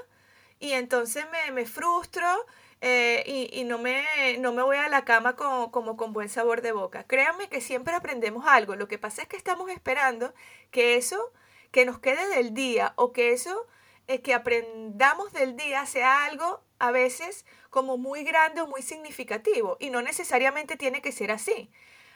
y 0.59 0.73
entonces 0.73 1.25
me, 1.31 1.51
me 1.51 1.65
frustro 1.65 2.45
eh, 2.81 3.49
y, 3.53 3.63
no, 3.63 3.79
me, 3.79 4.05
no 4.39 4.51
me 4.53 4.61
voy 4.61 4.77
a 4.77 4.89
la 4.89 5.03
cama 5.03 5.35
con, 5.35 5.71
como 5.71 5.97
con 5.97 6.13
buen 6.13 6.29
sabor 6.29 6.61
de 6.61 6.71
boca. 6.71 7.05
Créanme 7.05 7.49
que 7.49 7.61
siempre 7.61 7.95
aprendemos 7.95 8.45
algo. 8.47 8.75
Lo 8.75 8.87
que 8.87 8.99
pasa 8.99 9.23
es 9.23 9.27
que 9.27 9.37
estamos 9.37 9.69
esperando 9.69 10.33
que 10.71 10.95
eso 10.95 11.31
que 11.71 11.85
nos 11.85 11.99
quede 11.99 12.27
del 12.29 12.53
día 12.53 12.93
o 12.95 13.11
que 13.11 13.33
eso 13.33 13.67
eh, 14.07 14.21
que 14.21 14.33
aprendamos 14.33 15.33
del 15.33 15.57
día 15.57 15.85
sea 15.85 16.25
algo 16.25 16.61
a 16.79 16.91
veces 16.91 17.45
como 17.69 17.97
muy 17.97 18.23
grande 18.23 18.61
o 18.61 18.67
muy 18.67 18.81
significativo 18.81 19.77
y 19.79 19.89
no 19.89 20.01
necesariamente 20.01 20.77
tiene 20.77 21.01
que 21.01 21.11
ser 21.11 21.31
así. 21.31 21.71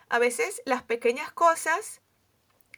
A 0.10 0.20
veces 0.20 0.62
las 0.66 0.84
pequeñas 0.84 1.32
cosas, 1.32 2.02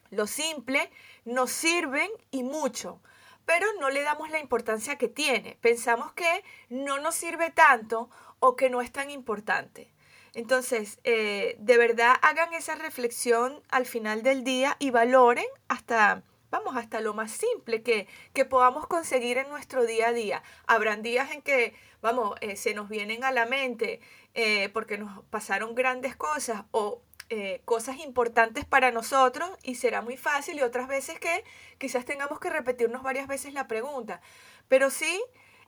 lo 0.09 0.25
simple, 0.27 0.89
nos 1.25 1.51
sirven 1.51 2.09
y 2.31 2.43
mucho 2.43 3.01
pero 3.45 3.67
no 3.79 3.89
le 3.89 4.01
damos 4.01 4.29
la 4.29 4.39
importancia 4.39 4.97
que 4.97 5.07
tiene. 5.07 5.57
Pensamos 5.61 6.11
que 6.13 6.43
no 6.69 6.99
nos 6.99 7.15
sirve 7.15 7.51
tanto 7.51 8.09
o 8.39 8.55
que 8.55 8.69
no 8.69 8.81
es 8.81 8.91
tan 8.91 9.09
importante. 9.09 9.91
Entonces, 10.33 10.99
eh, 11.03 11.55
de 11.59 11.77
verdad 11.77 12.15
hagan 12.21 12.53
esa 12.53 12.75
reflexión 12.75 13.61
al 13.69 13.85
final 13.85 14.23
del 14.23 14.43
día 14.43 14.75
y 14.79 14.89
valoren 14.89 15.45
hasta, 15.67 16.23
vamos, 16.49 16.75
hasta 16.75 17.01
lo 17.01 17.13
más 17.13 17.31
simple 17.31 17.83
que, 17.83 18.07
que 18.33 18.43
podamos 18.43 18.87
conseguir 18.87 19.37
en 19.37 19.49
nuestro 19.49 19.85
día 19.85 20.07
a 20.07 20.13
día. 20.13 20.43
Habrán 20.65 21.03
días 21.03 21.31
en 21.31 21.43
que, 21.43 21.75
vamos, 22.01 22.35
eh, 22.41 22.55
se 22.55 22.73
nos 22.73 22.89
vienen 22.89 23.23
a 23.23 23.31
la 23.31 23.45
mente 23.45 23.99
eh, 24.33 24.69
porque 24.69 24.97
nos 24.97 25.23
pasaron 25.25 25.75
grandes 25.75 26.15
cosas 26.15 26.63
o 26.71 27.01
eh, 27.35 27.63
cosas 27.65 27.97
importantes 27.97 28.63
para 28.63 28.91
nosotros 28.91 29.49
y 29.63 29.73
será 29.73 30.03
muy 30.03 30.17
fácil 30.17 30.59
y 30.59 30.61
otras 30.61 30.87
veces 30.87 31.19
que 31.19 31.43
quizás 31.79 32.05
tengamos 32.05 32.39
que 32.39 32.51
repetirnos 32.51 33.01
varias 33.01 33.27
veces 33.27 33.55
la 33.55 33.67
pregunta. 33.67 34.21
Pero 34.67 34.91
sí, 34.91 35.19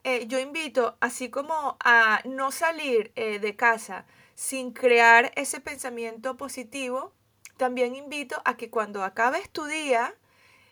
eh, 0.04 0.28
yo 0.28 0.38
invito, 0.38 0.96
así 1.00 1.32
como 1.32 1.76
a 1.80 2.22
no 2.24 2.52
salir 2.52 3.12
eh, 3.16 3.40
de 3.40 3.56
casa 3.56 4.06
sin 4.36 4.74
crear 4.74 5.32
ese 5.36 5.60
pensamiento 5.60 6.38
positivo, 6.38 7.14
también 7.58 7.96
invito 7.96 8.40
a 8.46 8.58
que 8.58 8.70
cuando 8.70 9.04
acabes 9.04 9.50
tu 9.50 9.66
día, 9.66 10.14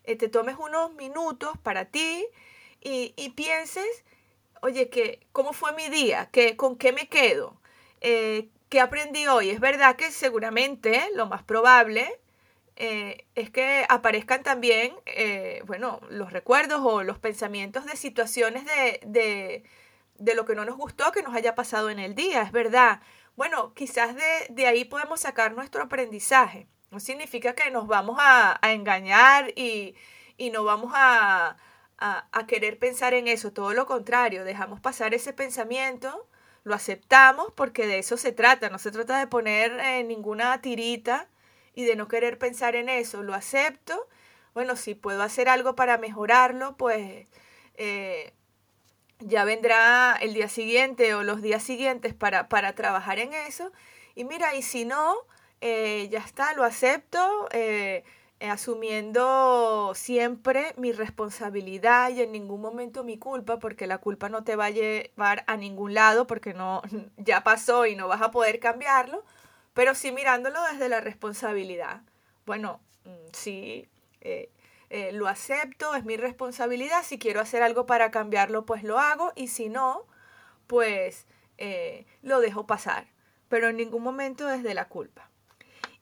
te 0.04 0.28
tomes 0.28 0.58
unos 0.60 0.94
minutos 0.94 1.58
para 1.64 1.86
ti 1.86 2.24
y, 2.82 3.30
pienses, 3.36 4.06
oye, 4.62 4.90
que, 4.92 5.26
¿cómo 5.32 5.54
fue 5.54 5.74
mi 5.74 5.90
día? 5.90 6.30
¿Qué, 6.32 6.56
¿Con 6.56 6.76
qué 6.78 6.92
me 6.92 7.10
quedo? 7.10 7.58
¿Qué 8.74 8.82
aprendí 8.82 9.28
hoy? 9.28 9.52
Es 9.52 9.60
verdad 9.60 9.96
que 9.96 10.10
seguramente 10.10 11.08
lo 11.14 11.28
más 11.28 11.44
probable 11.44 12.20
eh, 12.76 13.28
es 13.36 13.52
que 13.52 13.86
aparezcan 13.88 14.42
también, 14.42 14.96
eh, 15.06 15.62
bueno, 15.68 16.00
los 16.10 16.34
recuerdos 16.34 16.82
o 16.84 17.04
los 17.04 17.20
pensamientos 17.20 17.86
de 17.86 17.96
situaciones 17.96 18.66
de, 18.66 19.64
lo 20.18 20.46
que 20.46 20.56
no 20.56 20.66
nos 20.66 20.76
gustó 20.76 21.12
que 21.12 21.22
nos 21.22 21.36
haya 21.36 21.54
pasado 21.54 21.92
en 21.92 22.00
el 22.00 22.16
día, 22.16 22.42
es 22.42 22.52
verdad. 22.52 23.02
Bueno, 23.36 23.76
quizás 23.76 24.16
de, 24.50 24.66
ahí 24.66 24.86
podemos 24.86 25.20
sacar 25.20 25.54
nuestro 25.54 25.84
aprendizaje. 25.84 26.68
No 26.90 27.00
significa 27.00 27.54
que 27.54 27.70
nos 27.70 27.86
vamos 27.86 28.18
a, 28.20 28.60
engañar 28.64 29.54
y, 29.56 29.94
no 30.52 30.64
vamos 30.64 30.94
a, 30.96 31.58
a, 32.00 32.48
querer 32.48 32.80
pensar 32.80 33.14
en 33.14 33.28
eso, 33.28 33.54
todo 33.54 33.74
lo 33.76 33.86
contrario, 33.86 34.44
dejamos 34.44 34.80
pasar 34.82 35.14
ese 35.14 35.32
pensamiento 35.32 36.28
lo 36.64 36.76
aceptamos 36.76 37.52
porque 37.56 37.88
de 37.88 38.00
eso 38.00 38.18
se 38.18 38.32
trata, 38.32 38.70
no 38.70 38.80
se 38.80 38.92
trata 38.92 39.20
de 39.20 39.28
poner 39.28 39.80
eh, 39.80 40.04
ninguna 40.04 40.62
tirita 40.62 41.28
y 41.76 41.86
de 41.86 41.96
no 41.96 42.08
querer 42.08 42.38
pensar 42.38 42.76
en 42.76 42.90
eso, 42.90 43.24
lo 43.24 43.34
acepto, 43.34 44.08
bueno, 44.54 44.76
si 44.76 44.94
puedo 44.96 45.24
hacer 45.24 45.50
algo 45.50 45.76
para 45.76 45.98
mejorarlo, 45.98 46.78
pues 46.78 47.28
eh, 47.76 48.34
ya 49.20 49.46
vendrá 49.46 50.16
el 50.22 50.34
día 50.34 50.48
siguiente 50.48 51.16
o 51.16 51.24
los 51.24 51.42
días 51.42 51.64
siguientes 51.64 52.14
para, 52.14 52.50
para 52.50 52.74
trabajar 52.74 53.18
en 53.20 53.34
eso. 53.34 53.72
Y 54.16 54.26
mira, 54.26 54.54
y 54.54 54.62
si 54.62 54.86
no, 54.86 55.16
eh, 55.62 56.08
ya 56.12 56.20
está, 56.20 56.54
lo 56.54 56.64
acepto. 56.64 57.50
Asumiendo 58.50 59.94
siempre 59.96 60.74
mi 60.78 60.92
responsabilidad 60.92 62.10
y 62.10 62.22
en 62.22 62.32
ningún 62.32 62.62
momento 62.62 63.04
mi 63.04 63.18
culpa, 63.18 63.60
porque 63.60 63.88
la 63.88 64.00
culpa 64.00 64.30
no 64.30 64.44
te 64.44 64.56
va 64.56 64.66
a 64.66 64.70
llevar 64.70 65.44
a 65.48 65.58
ningún 65.58 65.94
lado, 65.94 66.28
porque 66.28 66.54
no, 66.54 66.82
ya 67.18 67.44
pasó 67.44 67.86
y 67.86 67.96
no 67.96 68.08
vas 68.08 68.22
a 68.22 68.32
poder 68.32 68.60
cambiarlo, 68.60 69.24
pero 69.74 69.96
sí 69.96 70.12
mirándolo 70.12 70.60
desde 70.72 70.90
la 70.90 71.02
responsabilidad. 71.02 72.02
Bueno, 72.46 72.82
mm, 73.06 73.30
sí, 73.34 73.88
eh, 74.22 74.50
eh, 74.90 75.12
lo 75.14 75.28
acepto, 75.28 75.96
es 75.96 76.04
mi 76.06 76.18
responsabilidad, 76.18 77.04
si 77.04 77.18
quiero 77.20 77.40
hacer 77.40 77.64
algo 77.64 77.86
para 77.86 78.12
cambiarlo, 78.12 78.66
pues 78.66 78.84
lo 78.84 79.00
hago, 79.00 79.32
y 79.36 79.48
si 79.48 79.70
no, 79.70 80.06
pues 80.68 81.28
lo 82.22 82.42
dejo 82.42 82.68
pasar, 82.68 83.08
pero 83.48 83.70
en 83.70 83.78
ningún 83.78 84.04
momento 84.04 84.48
desde 84.48 84.74
la 84.74 84.90
culpa. 84.90 85.30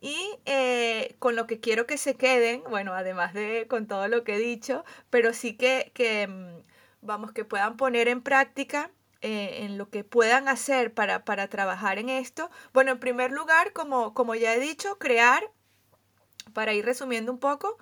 Y 0.01 0.39
eh, 0.45 1.15
con 1.19 1.35
lo 1.35 1.45
que 1.45 1.59
quiero 1.59 1.85
que 1.85 1.97
se 1.97 2.15
queden, 2.15 2.63
bueno, 2.69 2.93
además 2.93 3.33
de 3.35 3.67
con 3.69 3.87
todo 3.87 4.07
lo 4.07 4.23
que 4.23 4.35
he 4.35 4.39
dicho, 4.39 4.83
pero 5.11 5.31
sí 5.31 5.55
que, 5.55 5.91
que 5.93 6.27
mm, 6.27 6.63
vamos, 7.01 7.31
que 7.33 7.45
puedan 7.45 7.77
poner 7.77 8.07
en 8.07 8.21
práctica 8.23 8.91
eh, 9.21 9.59
en 9.65 9.77
lo 9.77 9.91
que 9.91 10.03
puedan 10.03 10.47
hacer 10.47 10.91
para, 10.93 11.23
para, 11.23 11.47
trabajar 11.49 11.99
en 11.99 12.09
esto. 12.09 12.49
Bueno, 12.73 12.93
en 12.93 12.99
primer 12.99 13.31
lugar, 13.31 13.73
como, 13.73 14.15
como 14.15 14.33
ya 14.33 14.55
he 14.55 14.59
dicho, 14.59 14.97
crear, 14.97 15.51
para 16.53 16.73
ir 16.73 16.85
resumiendo 16.85 17.31
un 17.31 17.39
poco, 17.39 17.77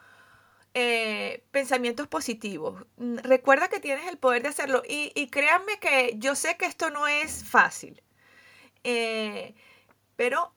eh, 0.73 1.45
pensamientos 1.51 2.07
positivos. 2.09 2.85
Mm, 2.97 3.19
recuerda 3.19 3.69
que 3.69 3.79
tienes 3.79 4.07
el 4.09 4.17
poder 4.17 4.43
de 4.43 4.49
hacerlo 4.49 4.83
y, 4.87 5.13
y 5.15 5.27
créanme 5.29 5.79
que 5.79 6.15
yo 6.17 6.35
sé 6.35 6.57
que 6.57 6.65
esto 6.65 6.89
no 6.89 7.07
es 7.07 7.45
fácil, 7.45 8.03
pero 10.17 10.53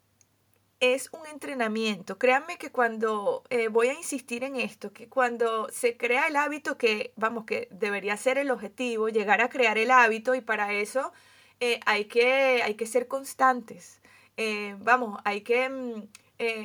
es 0.83 1.11
un 1.13 1.25
entrenamiento. 1.29 2.19
Créanme 2.19 2.59
que 2.59 2.73
cuando 2.73 3.45
eh, 3.51 3.69
voy 3.69 3.89
a 3.89 3.95
insistir 3.95 4.43
en 4.43 4.57
esto, 4.57 4.93
que 4.93 5.09
cuando 5.09 5.69
se 5.71 5.97
crea 5.97 6.27
el 6.27 6.35
hábito 6.35 6.77
que, 6.77 7.13
vamos, 7.15 7.45
que 7.45 7.69
debería 7.71 8.17
ser 8.17 8.37
el 8.37 8.51
objetivo, 8.51 9.09
llegar 9.09 9.41
a 9.43 9.49
crear 9.49 9.79
el 9.79 9.93
hábito 9.93 10.35
y 10.35 10.41
para 10.41 10.73
eso 10.73 11.13
eh, 11.61 11.79
hay, 11.87 12.07
que, 12.07 12.63
hay 12.65 12.75
que 12.75 12.87
ser 12.87 13.07
constantes. 13.07 14.03
Eh, 14.37 14.75
vamos, 14.81 15.21
hay 15.25 15.43
que 15.43 15.69
mm, 15.69 16.03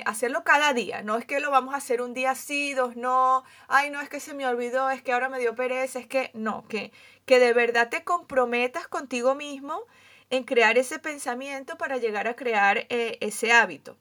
hacerlo 0.06 0.44
cada 0.44 0.74
día. 0.74 1.04
No 1.04 1.18
es 1.18 1.26
que 1.26 1.40
lo 1.40 1.52
vamos 1.52 1.76
a 1.76 1.78
hacer 1.78 2.02
un 2.02 2.16
día 2.16 2.34
sí, 2.34 2.74
dos 2.74 2.96
no. 2.96 3.44
Ay, 3.68 3.92
no 3.92 4.02
es 4.02 4.10
que 4.10 4.20
se 4.20 4.34
me 4.34 4.48
olvidó, 4.48 4.90
es 4.90 5.04
que 5.04 5.14
ahora 5.14 5.30
me 5.30 5.40
dio 5.40 5.54
pereza, 5.54 6.00
es 6.00 6.08
que 6.08 6.32
no, 6.34 6.68
que, 6.68 6.92
que 7.26 7.38
de 7.40 7.54
verdad 7.54 7.90
te 7.90 8.04
comprometas 8.04 8.88
contigo 8.88 9.36
mismo 9.36 9.84
en 10.32 10.44
crear 10.44 10.80
ese 10.80 10.98
pensamiento 10.98 11.78
para 11.78 11.98
llegar 11.98 12.28
a 12.28 12.36
crear 12.36 12.88
ese 12.90 13.52
hábito. 13.52 13.96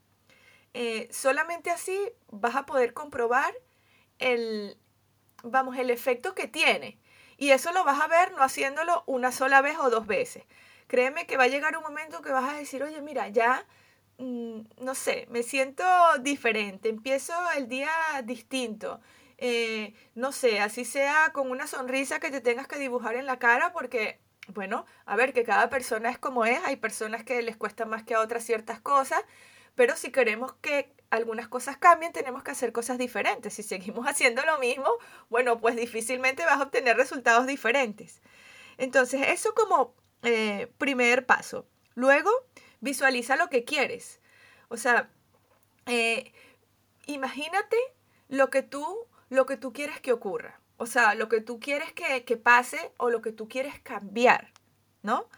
Eh, 0.78 1.08
solamente 1.10 1.70
así 1.70 1.98
vas 2.28 2.54
a 2.54 2.66
poder 2.66 2.92
comprobar 2.92 3.54
el, 4.18 4.76
vamos, 5.42 5.78
el 5.78 5.88
efecto 5.88 6.34
que 6.34 6.48
tiene. 6.48 6.98
Y 7.38 7.52
eso 7.52 7.72
lo 7.72 7.82
vas 7.82 7.98
a 7.98 8.08
ver 8.08 8.32
no 8.32 8.42
haciéndolo 8.42 9.02
una 9.06 9.32
sola 9.32 9.62
vez 9.62 9.78
o 9.78 9.88
dos 9.88 10.06
veces. 10.06 10.44
Créeme 10.86 11.26
que 11.26 11.38
va 11.38 11.44
a 11.44 11.48
llegar 11.48 11.78
un 11.78 11.82
momento 11.82 12.20
que 12.20 12.30
vas 12.30 12.52
a 12.52 12.58
decir, 12.58 12.82
oye, 12.82 13.00
mira, 13.00 13.28
ya, 13.28 13.66
mm, 14.18 14.60
no 14.82 14.94
sé, 14.94 15.26
me 15.30 15.42
siento 15.42 15.82
diferente, 16.20 16.90
empiezo 16.90 17.32
el 17.56 17.68
día 17.68 17.90
distinto. 18.24 19.00
Eh, 19.38 19.94
no 20.14 20.30
sé, 20.30 20.60
así 20.60 20.84
sea 20.84 21.30
con 21.32 21.50
una 21.50 21.66
sonrisa 21.66 22.20
que 22.20 22.30
te 22.30 22.42
tengas 22.42 22.68
que 22.68 22.78
dibujar 22.78 23.14
en 23.16 23.24
la 23.24 23.38
cara 23.38 23.72
porque 23.72 24.20
bueno, 24.48 24.86
a 25.06 25.16
ver, 25.16 25.32
que 25.32 25.44
cada 25.44 25.68
persona 25.70 26.10
es 26.10 26.18
como 26.18 26.44
es, 26.44 26.60
hay 26.64 26.76
personas 26.76 27.24
que 27.24 27.42
les 27.42 27.56
cuesta 27.56 27.84
más 27.84 28.04
que 28.04 28.14
a 28.14 28.20
otras 28.20 28.44
ciertas 28.44 28.80
cosas, 28.80 29.20
pero 29.76 29.96
si 29.96 30.10
queremos 30.10 30.54
que 30.54 30.92
algunas 31.10 31.46
cosas 31.46 31.76
cambien, 31.76 32.12
tenemos 32.12 32.42
que 32.42 32.50
hacer 32.50 32.72
cosas 32.72 32.98
diferentes. 32.98 33.54
Si 33.54 33.62
seguimos 33.62 34.06
haciendo 34.08 34.44
lo 34.44 34.58
mismo, 34.58 34.90
bueno, 35.28 35.60
pues 35.60 35.76
difícilmente 35.76 36.44
vas 36.44 36.58
a 36.58 36.64
obtener 36.64 36.96
resultados 36.96 37.46
diferentes. 37.46 38.20
Entonces, 38.78 39.22
eso 39.28 39.54
como 39.54 39.94
eh, 40.22 40.72
primer 40.78 41.26
paso. 41.26 41.66
Luego, 41.94 42.30
visualiza 42.80 43.36
lo 43.36 43.48
que 43.48 43.64
quieres. 43.64 44.20
O 44.68 44.76
sea, 44.76 45.08
imagínate 47.06 47.76
lo 48.28 48.50
que 48.50 48.62
tú, 48.62 49.06
lo 49.28 49.46
que 49.46 49.56
tú 49.56 49.72
quieres 49.72 50.00
que 50.00 50.12
ocurra. 50.12 50.60
O 50.78 50.86
sea, 50.86 51.14
lo 51.14 51.28
que 51.28 51.40
tú 51.40 51.58
quieres 51.58 51.92
que, 51.92 52.36
pase 52.36 52.92
o 52.98 53.08
lo 53.08 53.22
que 53.22 53.32
tú 53.32 53.48
quieres 53.48 53.80
cambiar, 53.80 54.52
¿no? 55.02 55.28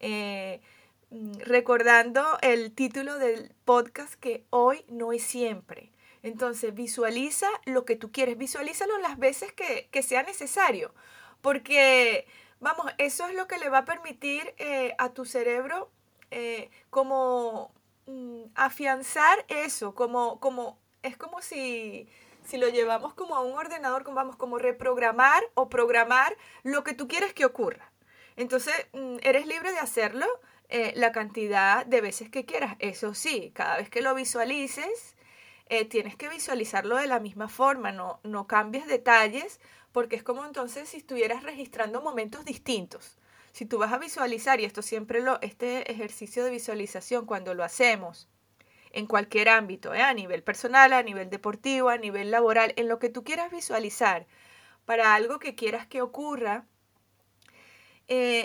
Eh, 0.00 0.60
recordando 1.10 2.38
el 2.42 2.72
título 2.72 3.18
del 3.18 3.54
podcast 3.64 4.14
que 4.14 4.44
hoy 4.50 4.84
no 4.88 5.12
es 5.12 5.22
siempre. 5.22 5.90
Entonces, 6.22 6.74
visualiza 6.74 7.48
lo 7.64 7.84
que 7.84 7.96
tú 7.96 8.10
quieres, 8.12 8.36
visualízalo 8.36 8.98
las 8.98 9.18
veces 9.18 9.52
que, 9.52 10.02
sea 10.02 10.22
necesario, 10.22 10.92
porque, 11.40 12.26
vamos, 12.60 12.86
eso 12.98 13.26
es 13.26 13.34
lo 13.34 13.46
que 13.46 13.58
le 13.58 13.68
va 13.68 13.78
a 13.78 13.84
permitir 13.84 14.54
eh, 14.58 14.94
a 14.98 15.10
tu 15.10 15.24
cerebro 15.24 15.90
eh, 16.30 16.70
como 16.90 17.72
mm, 18.06 18.42
afianzar 18.54 19.44
eso, 19.48 19.94
como, 19.94 20.40
como, 20.40 20.78
es 21.02 21.16
como 21.16 21.40
si 21.40 22.08
si 22.48 22.56
lo 22.56 22.68
llevamos 22.70 23.12
como 23.12 23.36
a 23.36 23.40
un 23.40 23.58
ordenador, 23.58 24.04
como 24.04 24.16
vamos 24.16 24.36
como 24.36 24.58
reprogramar 24.58 25.42
o 25.52 25.68
programar 25.68 26.34
lo 26.62 26.82
que 26.82 26.94
tú 26.94 27.06
quieres 27.06 27.34
que 27.34 27.44
ocurra. 27.44 27.92
Entonces, 28.36 28.74
mm, 28.94 29.16
eres 29.22 29.46
libre 29.46 29.70
de 29.70 29.78
hacerlo 29.78 30.26
eh, 30.70 30.92
la 30.96 31.12
cantidad 31.12 31.86
de 31.86 32.02
veces 32.02 32.28
que 32.28 32.44
quieras. 32.44 32.76
Eso 32.78 33.14
sí, 33.14 33.52
cada 33.54 33.78
vez 33.78 33.88
que 33.88 34.02
lo 34.02 34.14
visualices, 34.14 35.16
eh, 35.70 35.86
tienes 35.86 36.14
que 36.14 36.28
visualizarlo 36.28 36.96
de 36.96 37.06
la 37.06 37.20
misma 37.20 37.48
forma, 37.48 37.90
no, 37.90 38.20
no 38.22 38.46
cambies 38.46 38.86
detalles, 38.86 39.60
porque 39.92 40.16
es 40.16 40.22
como 40.22 40.44
entonces 40.44 40.90
si 40.90 40.98
estuvieras 40.98 41.42
registrando 41.42 42.02
momentos 42.02 42.44
distintos. 42.44 43.16
Si 43.52 43.64
tú 43.64 43.78
vas 43.78 43.94
a 43.94 43.98
visualizar, 43.98 44.60
y 44.60 44.66
esto 44.66 44.82
siempre 44.82 45.22
lo, 45.22 45.40
este 45.40 45.90
ejercicio 45.90 46.44
de 46.44 46.50
visualización, 46.50 47.24
cuando 47.24 47.54
lo 47.54 47.64
hacemos, 47.64 48.28
en 48.92 49.06
cualquier 49.06 49.48
ámbito, 49.48 49.94
¿eh? 49.94 50.02
a 50.02 50.12
nivel 50.12 50.42
personal, 50.42 50.92
a 50.92 51.02
nivel 51.02 51.30
deportivo, 51.30 51.88
a 51.88 51.96
nivel 51.96 52.30
laboral, 52.30 52.74
en 52.76 52.88
lo 52.88 52.98
que 52.98 53.08
tú 53.08 53.24
quieras 53.24 53.50
visualizar, 53.50 54.26
para 54.84 55.14
algo 55.14 55.38
que 55.38 55.54
quieras 55.54 55.86
que 55.86 56.02
ocurra, 56.02 56.66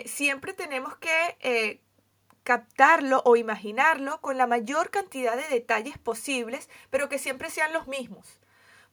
siempre 0.06 0.54
tenemos 0.54 0.98
que 0.98 1.82
captarlo 2.44 3.22
o 3.26 3.36
imaginarlo 3.36 4.22
con 4.22 4.38
la 4.38 4.48
mayor 4.48 4.90
cantidad 4.90 5.36
de 5.36 5.48
detalles 5.48 5.98
posibles, 5.98 6.70
pero 6.90 7.10
que 7.10 7.20
siempre 7.20 7.50
sean 7.50 7.74
los 7.74 7.88
mismos. 7.88 8.40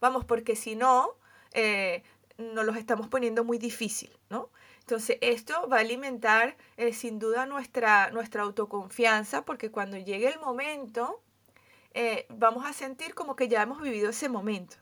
Vamos, 0.01 0.25
porque 0.25 0.57
si 0.57 0.77
no, 0.77 1.17
nos 2.39 2.65
los 2.65 2.77
estamos 2.77 3.09
poniendo 3.09 3.45
muy 3.45 3.59
difícil, 3.59 4.11
¿no? 4.31 4.49
Entonces, 4.81 5.19
esto 5.21 5.69
va 5.69 5.79
a 5.79 5.81
alimentar 5.81 6.57
sin 6.93 7.19
duda 7.19 7.47
nuestra, 7.47 8.11
nuestra 8.11 8.43
autoconfianza, 8.43 9.45
porque 9.45 9.71
cuando 9.71 9.99
llegue 9.99 10.29
el 10.29 10.41
momento, 10.41 11.21
eh, 11.93 12.27
vamos 12.29 12.65
a 12.67 12.73
sentir 12.73 13.15
como 13.15 13.35
que 13.37 13.49
ya 13.49 13.63
hemos 13.63 13.81
vivido 13.81 14.11
ese 14.11 14.29
momento. 14.29 14.77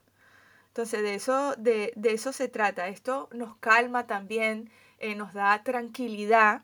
Entonces, 0.67 1.01
de 1.01 1.15
eso, 1.15 1.55
de, 1.57 1.93
eso 2.03 2.33
se 2.33 2.47
trata. 2.47 2.87
Esto 2.87 3.29
nos 3.31 3.57
calma 3.57 4.07
también, 4.07 4.71
eh, 4.99 5.15
nos 5.15 5.33
da 5.33 5.63
tranquilidad, 5.63 6.63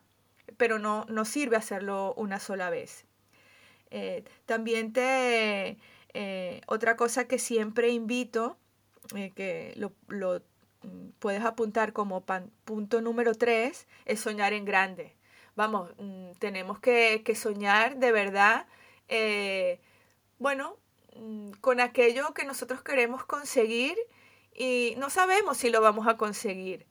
pero 0.56 0.78
no, 0.78 1.04
no 1.08 1.24
sirve 1.24 1.56
hacerlo 1.56 2.14
una 2.16 2.40
sola 2.40 2.70
vez. 2.70 3.04
Eh, 3.90 4.24
también 4.46 4.92
te, 4.92 5.78
otra 6.66 6.96
cosa 6.96 7.28
que 7.28 7.38
siempre 7.38 7.90
invito, 7.90 8.56
que 9.34 9.74
lo, 9.76 9.92
mm, 10.82 11.10
puedes 11.18 11.44
apuntar 11.44 11.92
como 11.92 12.24
punto 12.64 13.00
número 13.00 13.34
tres, 13.34 13.86
es 14.04 14.20
soñar 14.20 14.52
en 14.52 14.64
grande. 14.64 15.14
Vamos, 15.54 15.90
mm, 15.98 16.32
tenemos 16.38 16.80
que, 16.80 17.22
que, 17.24 17.34
soñar 17.34 17.96
de 17.96 18.12
verdad 18.12 18.66
bueno, 20.38 20.76
mm, 21.16 21.52
con 21.60 21.80
aquello 21.80 22.34
que 22.34 22.44
nosotros 22.44 22.82
queremos 22.82 23.24
conseguir 23.24 23.96
y 24.54 24.94
no 24.98 25.10
sabemos 25.10 25.56
si 25.58 25.70
lo 25.70 25.80
vamos 25.80 26.06
a 26.06 26.16
conseguir. 26.16 26.86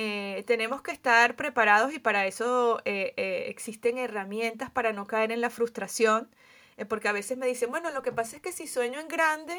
Eh, 0.00 0.44
tenemos 0.46 0.80
que 0.80 0.92
estar 0.92 1.34
preparados 1.34 1.92
y 1.92 1.98
para 1.98 2.24
eso 2.24 2.80
eh, 2.84 3.14
eh, 3.16 3.46
existen 3.48 3.98
herramientas 3.98 4.70
para 4.70 4.92
no 4.92 5.08
caer 5.08 5.32
en 5.32 5.40
la 5.40 5.50
frustración, 5.50 6.30
porque 6.88 7.08
a 7.08 7.12
veces 7.12 7.36
me 7.36 7.48
dicen, 7.48 7.70
bueno, 7.70 7.90
lo 7.90 8.02
que 8.02 8.12
pasa 8.12 8.36
es 8.36 8.42
que 8.42 8.52
si 8.52 8.68
sueño 8.68 9.00
en 9.00 9.08
grande, 9.08 9.58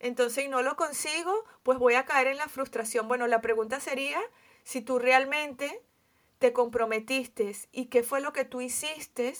entonces 0.00 0.44
y 0.44 0.48
no 0.48 0.62
lo 0.62 0.74
consigo, 0.74 1.44
pues 1.62 1.78
voy 1.78 1.94
a 1.94 2.04
caer 2.04 2.26
en 2.26 2.36
la 2.36 2.48
frustración. 2.48 3.06
Bueno, 3.06 3.28
la 3.28 3.40
pregunta 3.40 3.78
sería 3.78 4.18
si 4.64 4.80
tú 4.80 4.98
realmente 4.98 5.80
te 6.40 6.52
comprometiste 6.52 7.54
y 7.70 7.84
qué 7.86 8.02
fue 8.02 8.20
lo 8.20 8.32
que 8.32 8.44
tú 8.44 8.60
hiciste 8.60 9.34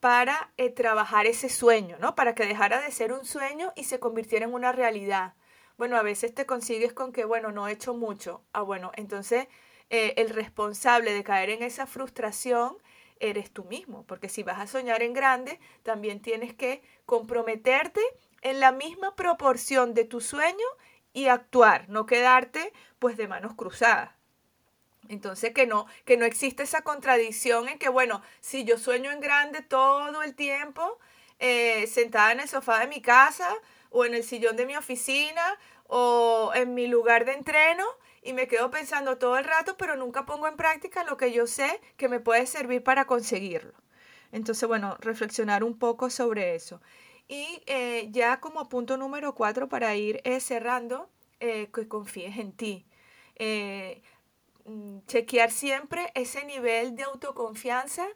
para 0.00 0.50
eh, 0.56 0.70
trabajar 0.70 1.26
ese 1.26 1.50
sueño, 1.50 1.98
¿no? 2.00 2.14
Para 2.14 2.34
que 2.34 2.46
dejara 2.46 2.80
de 2.80 2.90
ser 2.90 3.12
un 3.12 3.26
sueño 3.26 3.74
y 3.76 3.84
se 3.84 4.00
convirtiera 4.00 4.46
en 4.46 4.54
una 4.54 4.72
realidad. 4.72 5.34
Bueno, 5.78 5.96
a 5.96 6.02
veces 6.02 6.34
te 6.34 6.44
consigues 6.44 6.92
con 6.92 7.12
que, 7.12 7.24
bueno, 7.24 7.52
no 7.52 7.68
he 7.68 7.72
hecho 7.72 7.94
mucho. 7.94 8.42
Ah, 8.52 8.62
bueno, 8.62 8.90
entonces 8.96 9.46
eh, 9.90 10.14
el 10.16 10.30
responsable 10.30 11.12
de 11.12 11.22
caer 11.22 11.50
en 11.50 11.62
esa 11.62 11.86
frustración 11.86 12.76
eres 13.20 13.52
tú 13.52 13.64
mismo, 13.64 14.04
porque 14.06 14.28
si 14.28 14.42
vas 14.42 14.58
a 14.58 14.66
soñar 14.66 15.02
en 15.02 15.12
grande, 15.12 15.60
también 15.84 16.20
tienes 16.20 16.52
que 16.52 16.82
comprometerte 17.06 18.00
en 18.42 18.58
la 18.58 18.72
misma 18.72 19.14
proporción 19.14 19.94
de 19.94 20.04
tu 20.04 20.20
sueño 20.20 20.66
y 21.12 21.28
actuar, 21.28 21.88
no 21.88 22.06
quedarte 22.06 22.72
pues 22.98 23.16
de 23.16 23.28
manos 23.28 23.54
cruzadas. 23.54 24.10
Entonces 25.08 25.54
que 25.54 25.66
no, 25.66 25.86
que 26.04 26.16
no 26.16 26.24
existe 26.24 26.64
esa 26.64 26.82
contradicción 26.82 27.68
en 27.68 27.78
que, 27.78 27.88
bueno, 27.88 28.20
si 28.40 28.64
yo 28.64 28.78
sueño 28.78 29.12
en 29.12 29.20
grande 29.20 29.62
todo 29.62 30.22
el 30.24 30.34
tiempo, 30.34 30.98
eh, 31.38 31.86
sentada 31.86 32.32
en 32.32 32.40
el 32.40 32.48
sofá 32.48 32.80
de 32.80 32.88
mi 32.88 33.00
casa 33.00 33.48
o 33.90 34.04
en 34.04 34.14
el 34.14 34.24
sillón 34.24 34.56
de 34.56 34.66
mi 34.66 34.76
oficina 34.76 35.42
o 35.86 36.52
en 36.54 36.74
mi 36.74 36.86
lugar 36.86 37.24
de 37.24 37.32
entreno 37.32 37.84
y 38.22 38.32
me 38.32 38.48
quedo 38.48 38.70
pensando 38.70 39.18
todo 39.18 39.38
el 39.38 39.44
rato, 39.44 39.76
pero 39.76 39.96
nunca 39.96 40.26
pongo 40.26 40.48
en 40.48 40.56
práctica 40.56 41.04
lo 41.04 41.16
que 41.16 41.32
yo 41.32 41.46
sé 41.46 41.80
que 41.96 42.08
me 42.08 42.20
puede 42.20 42.46
servir 42.46 42.82
para 42.82 43.06
conseguirlo. 43.06 43.72
Entonces, 44.32 44.68
bueno, 44.68 44.96
reflexionar 45.00 45.64
un 45.64 45.78
poco 45.78 46.10
sobre 46.10 46.54
eso. 46.54 46.80
Y 47.28 47.62
eh, 47.66 48.08
ya 48.10 48.40
como 48.40 48.68
punto 48.68 48.96
número 48.96 49.34
cuatro 49.34 49.68
para 49.68 49.94
ir 49.96 50.20
eh, 50.24 50.40
cerrando, 50.40 51.08
que 51.38 51.86
confíes 51.88 52.36
en 52.38 52.52
ti. 52.52 52.84
Mm, 54.68 54.98
chequear 55.06 55.50
siempre 55.50 56.12
ese 56.14 56.44
nivel 56.44 56.94
de 56.94 57.04
autoconfianza 57.04 58.06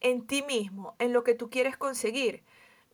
en 0.00 0.24
ti 0.26 0.42
mismo, 0.42 0.94
en 1.00 1.12
lo 1.12 1.24
que 1.24 1.34
tú 1.34 1.50
quieres 1.50 1.76
conseguir. 1.76 2.44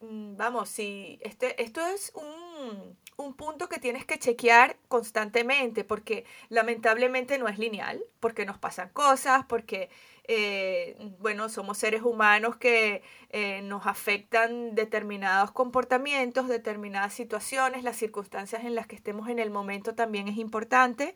Mm, 0.02 0.36
vamos, 0.36 0.68
si 0.68 1.18
este, 1.22 1.62
esto 1.62 1.80
es 1.80 2.12
un, 2.16 2.98
un 3.16 3.34
punto 3.34 3.68
que 3.68 3.78
tienes 3.78 4.04
que 4.04 4.18
chequear 4.18 4.76
constantemente, 4.88 5.84
porque 5.84 6.24
lamentablemente 6.48 7.38
no 7.38 7.46
es 7.48 7.56
lineal, 7.58 8.02
porque 8.18 8.44
nos 8.44 8.58
pasan 8.58 8.88
cosas, 8.90 9.44
porque, 9.48 9.90
eh, 10.24 10.96
bueno, 11.20 11.48
somos 11.48 11.78
seres 11.78 12.02
humanos 12.02 12.56
que 12.56 13.02
eh, 13.30 13.62
nos 13.62 13.86
afectan 13.86 14.74
determinados 14.74 15.52
comportamientos, 15.52 16.48
determinadas 16.48 17.14
situaciones, 17.14 17.84
las 17.84 17.96
circunstancias 17.96 18.64
en 18.64 18.74
las 18.74 18.88
que 18.88 18.96
estemos 18.96 19.28
en 19.28 19.38
el 19.38 19.50
momento 19.50 19.94
también 19.94 20.26
es 20.26 20.36
importante. 20.36 21.14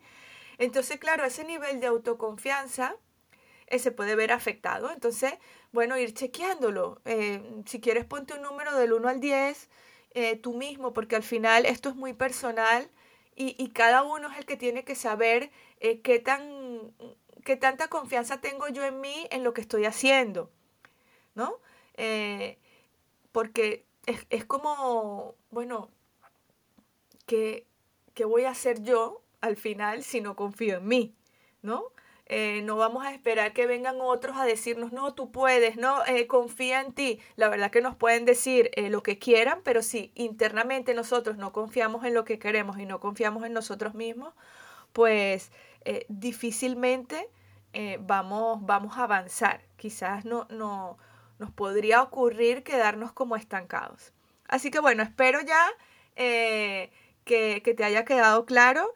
Entonces, 0.59 0.97
claro, 0.97 1.25
ese 1.25 1.43
nivel 1.43 1.81
de 1.81 1.87
autoconfianza 1.87 2.95
eh, 3.67 3.79
se 3.79 3.91
puede 3.91 4.15
ver 4.15 4.31
afectado. 4.31 4.91
Entonces, 4.91 5.33
bueno, 5.71 5.97
ir 5.97 6.13
chequeándolo. 6.13 7.01
Eh, 7.05 7.41
si 7.65 7.79
quieres, 7.79 8.05
ponte 8.05 8.33
un 8.33 8.41
número 8.41 8.75
del 8.77 8.93
1 8.93 9.07
al 9.09 9.19
10 9.19 9.69
eh, 10.11 10.35
tú 10.37 10.53
mismo, 10.53 10.93
porque 10.93 11.15
al 11.15 11.23
final 11.23 11.65
esto 11.65 11.89
es 11.89 11.95
muy 11.95 12.13
personal 12.13 12.89
y, 13.35 13.55
y 13.61 13.69
cada 13.69 14.03
uno 14.03 14.31
es 14.31 14.37
el 14.37 14.45
que 14.45 14.57
tiene 14.57 14.83
que 14.83 14.95
saber 14.95 15.51
qué, 15.79 16.19
tan, 16.23 16.91
qué 17.45 17.55
tanta 17.55 17.87
confianza 17.87 18.41
tengo 18.41 18.67
yo 18.69 18.83
en 18.83 18.99
mí, 18.99 19.27
en 19.29 19.43
lo 19.43 19.53
que 19.53 19.61
estoy 19.61 19.85
haciendo, 19.85 20.49
¿no? 21.35 21.59
porque 23.31 23.85
es, 24.07 24.25
es, 24.29 24.45
como, 24.45 25.35
bueno, 25.51 25.89
¿qué, 27.27 27.67
¿qué 28.15 28.25
voy 28.25 28.45
a 28.45 28.51
hacer 28.51 28.81
yo 28.81 29.21
al 29.41 29.55
final 29.55 30.03
si 30.03 30.21
no 30.21 30.35
confío 30.35 30.77
en 30.77 30.87
mí, 30.87 31.15
¿no? 31.61 31.91
Eh, 32.29 32.61
no 32.63 32.75
vamos 32.75 33.05
a 33.05 33.13
esperar 33.13 33.53
que 33.53 33.67
vengan 33.67 34.01
otros 34.01 34.35
a 34.35 34.43
decirnos, 34.43 34.91
no, 34.91 35.13
tú 35.13 35.31
puedes, 35.31 35.77
no, 35.77 36.05
eh, 36.05 36.27
confía 36.27 36.81
en 36.81 36.91
ti. 36.91 37.21
La 37.37 37.47
verdad 37.47 37.71
que 37.71 37.81
nos 37.81 37.95
pueden 37.95 38.25
decir 38.25 38.69
eh, 38.73 38.89
lo 38.89 39.01
que 39.01 39.17
quieran, 39.17 39.61
pero 39.63 39.81
si 39.81 40.11
internamente 40.13 40.93
nosotros 40.93 41.37
no 41.37 41.53
confiamos 41.53 42.03
en 42.03 42.13
lo 42.13 42.25
que 42.25 42.37
queremos 42.37 42.79
y 42.79 42.85
no 42.85 42.99
confiamos 42.99 43.45
en 43.45 43.53
nosotros 43.53 43.93
mismos, 43.93 44.33
pues 44.91 45.51
difícilmente 46.09 47.29
vamos, 48.01 48.65
vamos 48.65 48.97
a 48.97 49.03
avanzar. 49.03 49.61
Quizás 49.77 50.25
no, 50.25 50.47
no, 50.49 50.97
nos 51.39 51.51
podría 51.51 52.01
ocurrir 52.01 52.63
quedarnos 52.63 53.13
como 53.13 53.37
estancados. 53.37 54.11
Así 54.49 54.69
que 54.69 54.79
bueno, 54.79 55.03
espero 55.03 55.39
ya 55.41 55.65
que, 56.15 56.91
que 57.63 57.73
te 57.73 57.83
haya 57.85 58.03
quedado 58.03 58.45
claro. 58.45 58.91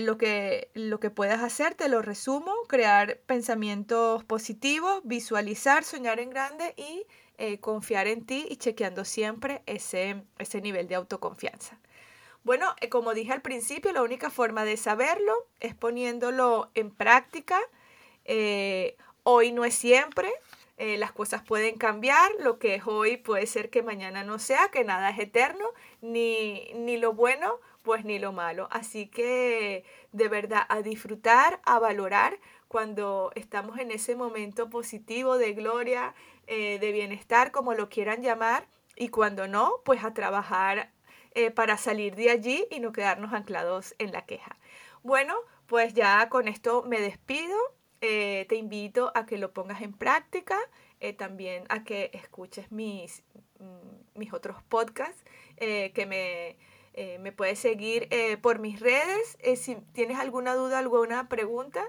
Lo, 0.00 0.18
que, 0.18 0.70
lo 0.74 1.00
que 1.00 1.10
puedas 1.10 1.42
hacer, 1.42 1.74
te 1.74 1.88
lo 1.88 2.02
resumo, 2.02 2.52
crear 2.68 3.20
pensamientos 3.26 4.22
positivos, 4.24 5.00
visualizar, 5.04 5.84
soñar 5.84 6.20
en 6.20 6.30
grande 6.30 6.74
y 6.76 7.06
confiar 7.60 8.06
en 8.06 8.26
ti 8.26 8.46
y 8.48 8.56
chequeando 8.56 9.04
siempre 9.04 9.62
ese, 9.66 10.22
ese 10.38 10.60
nivel 10.60 10.88
de 10.88 10.96
autoconfianza. 10.96 11.80
Bueno, 12.44 12.74
como 12.90 13.14
dije 13.14 13.32
al 13.32 13.42
principio, 13.42 13.92
la 13.92 14.02
única 14.02 14.28
forma 14.28 14.64
de 14.64 14.76
saberlo 14.76 15.32
es 15.60 15.74
poniéndolo 15.74 16.70
en 16.74 16.90
práctica. 16.90 17.58
hoy 19.24 19.52
no 19.52 19.64
es 19.64 19.74
siempre, 19.74 20.30
eh, 20.78 20.96
las 20.96 21.12
cosas 21.12 21.42
pueden 21.44 21.76
cambiar, 21.76 22.32
lo 22.40 22.58
que 22.58 22.74
es 22.74 22.82
hoy 22.86 23.16
puede 23.16 23.46
ser 23.46 23.70
que 23.70 23.84
mañana 23.84 24.24
no 24.24 24.40
sea, 24.40 24.68
que 24.72 24.82
nada 24.82 25.10
es 25.10 25.18
eterno, 25.20 25.64
ni, 26.00 26.72
ni 26.74 26.96
lo 26.96 27.12
bueno, 27.12 27.60
pues 27.82 28.04
ni 28.04 28.18
lo 28.18 28.32
malo. 28.32 28.68
Así 28.70 29.06
que 29.08 29.84
de 30.12 30.28
verdad 30.28 30.62
a 30.68 30.82
disfrutar, 30.82 31.60
a 31.64 31.78
valorar 31.78 32.38
cuando 32.72 33.32
estamos 33.34 33.78
en 33.78 33.90
ese 33.90 34.16
momento 34.16 34.70
positivo 34.70 35.36
de 35.36 35.52
gloria, 35.52 36.14
eh, 36.46 36.78
de 36.78 36.92
bienestar, 36.92 37.52
como 37.52 37.74
lo 37.74 37.90
quieran 37.90 38.22
llamar, 38.22 38.66
y 38.96 39.08
cuando 39.08 39.46
no, 39.46 39.82
pues 39.84 40.02
a 40.04 40.14
trabajar 40.14 40.90
eh, 41.34 41.50
para 41.50 41.76
salir 41.76 42.14
de 42.14 42.30
allí 42.30 42.66
y 42.70 42.80
no 42.80 42.92
quedarnos 42.92 43.34
anclados 43.34 43.94
en 43.98 44.10
la 44.12 44.24
queja. 44.24 44.56
Bueno, 45.02 45.34
pues 45.66 45.92
ya 45.92 46.28
con 46.30 46.48
esto 46.48 46.82
me 46.82 46.98
despido. 47.00 47.56
Eh, 48.00 48.46
te 48.48 48.56
invito 48.56 49.12
a 49.14 49.26
que 49.26 49.36
lo 49.36 49.52
pongas 49.52 49.82
en 49.82 49.92
práctica, 49.92 50.58
también 51.18 51.64
a 51.68 51.82
que 51.82 52.10
escuches 52.14 52.70
mis, 52.70 53.24
mm, 53.58 54.18
mis 54.18 54.32
otros 54.32 54.62
podcasts, 54.62 55.24
que 55.58 56.06
me, 56.08 56.56
me, 57.20 57.32
puedes 57.32 57.58
seguir 57.58 58.08
por 58.42 58.58
mis 58.58 58.80
redes. 58.80 59.38
si 59.56 59.76
tienes 59.92 60.18
alguna 60.18 60.54
duda, 60.54 60.78
alguna 60.78 61.28
pregunta, 61.28 61.84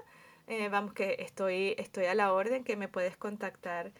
vamos 0.70 0.94
que 0.94 1.16
estoy, 1.20 1.74
estoy 1.78 2.06
a 2.06 2.14
la 2.14 2.32
orden, 2.32 2.64
que 2.64 2.76
me 2.76 2.88
puedes 2.88 3.16
contactar 3.16 3.92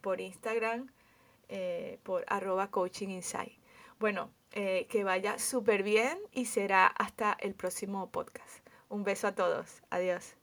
por 0.00 0.20
Instagram, 0.20 0.90
por 2.02 2.24
arroba 2.28 2.70
coaching. 2.70 3.20
Bueno, 3.98 4.30
que 4.52 5.02
vaya 5.04 5.38
súper 5.38 5.82
bien 5.82 6.18
y 6.32 6.46
será 6.46 6.86
hasta 6.86 7.36
el 7.40 7.54
próximo 7.54 8.10
podcast. 8.10 8.66
Un 8.88 9.04
beso 9.04 9.26
a 9.26 9.34
todos. 9.34 9.82
Adiós. 9.90 10.35